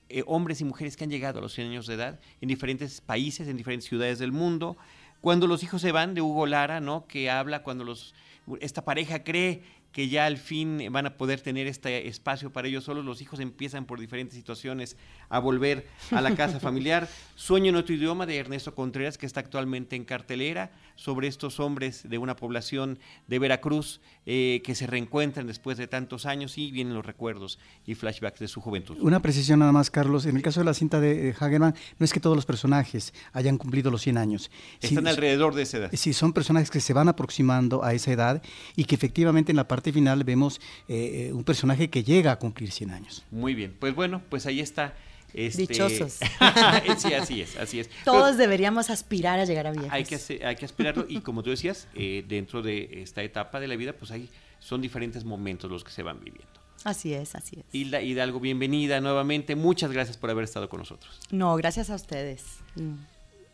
[0.09, 3.01] eh, hombres y mujeres que han llegado a los 100 años de edad en diferentes
[3.01, 4.77] países, en diferentes ciudades del mundo.
[5.21, 7.07] Cuando los hijos se van, de Hugo Lara, ¿no?
[7.07, 8.13] que habla cuando los
[8.61, 9.61] esta pareja cree
[9.91, 13.05] que ya al fin van a poder tener este espacio para ellos solos.
[13.05, 14.97] Los hijos empiezan por diferentes situaciones
[15.29, 17.07] a volver a la casa familiar.
[17.35, 22.09] Sueño en otro idioma de Ernesto Contreras, que está actualmente en cartelera, sobre estos hombres
[22.09, 26.93] de una población de Veracruz eh, que se reencuentran después de tantos años y vienen
[26.93, 28.97] los recuerdos y flashbacks de su juventud.
[28.99, 30.25] Una precisión nada más, Carlos.
[30.25, 33.57] En el caso de la cinta de Hagerman, no es que todos los personajes hayan
[33.57, 34.51] cumplido los 100 años.
[34.81, 35.91] Están alrededor de esa edad.
[35.93, 38.41] Sí, son personajes que se van aproximando a esa edad
[38.75, 42.71] y que efectivamente en la parte final vemos eh, un personaje que llega a cumplir
[42.71, 43.25] 100 años.
[43.31, 44.95] Muy bien, pues bueno, pues ahí está.
[45.33, 45.63] Este...
[45.63, 46.13] Dichosos.
[46.97, 47.89] sí, así es, así es.
[48.05, 49.91] Todos deberíamos aspirar a llegar a viejos.
[49.91, 53.67] Hay que, hay que aspirarlo y como tú decías, eh, dentro de esta etapa de
[53.67, 56.47] la vida, pues hay, son diferentes momentos los que se van viviendo.
[56.83, 57.65] Así es, así es.
[57.73, 59.55] Hilda Hidalgo, bienvenida nuevamente.
[59.55, 61.19] Muchas gracias por haber estado con nosotros.
[61.31, 62.59] No, gracias a ustedes.
[62.75, 62.93] Mm.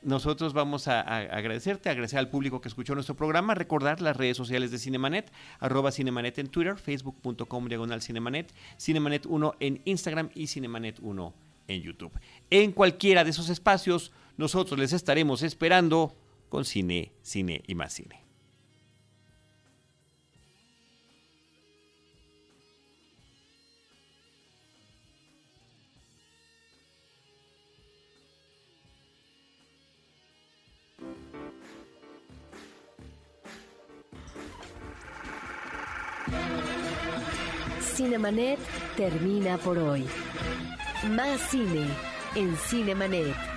[0.04, 4.36] nosotros vamos a, a agradecerte, agradecer al público que escuchó nuestro programa, recordar las redes
[4.36, 10.48] sociales de Cinemanet, arroba Cinemanet en Twitter, facebook.com diagonal Cinemanet, Cinemanet 1 en Instagram y
[10.48, 11.34] Cinemanet 1
[11.68, 12.12] en YouTube.
[12.50, 16.16] En cualquiera de esos espacios, nosotros les estaremos esperando
[16.50, 18.24] con cine, cine y más cine.
[37.96, 38.60] Cinemanet
[38.98, 40.06] termina por hoy.
[41.10, 41.86] Más cine
[42.36, 43.53] en Cinemanet.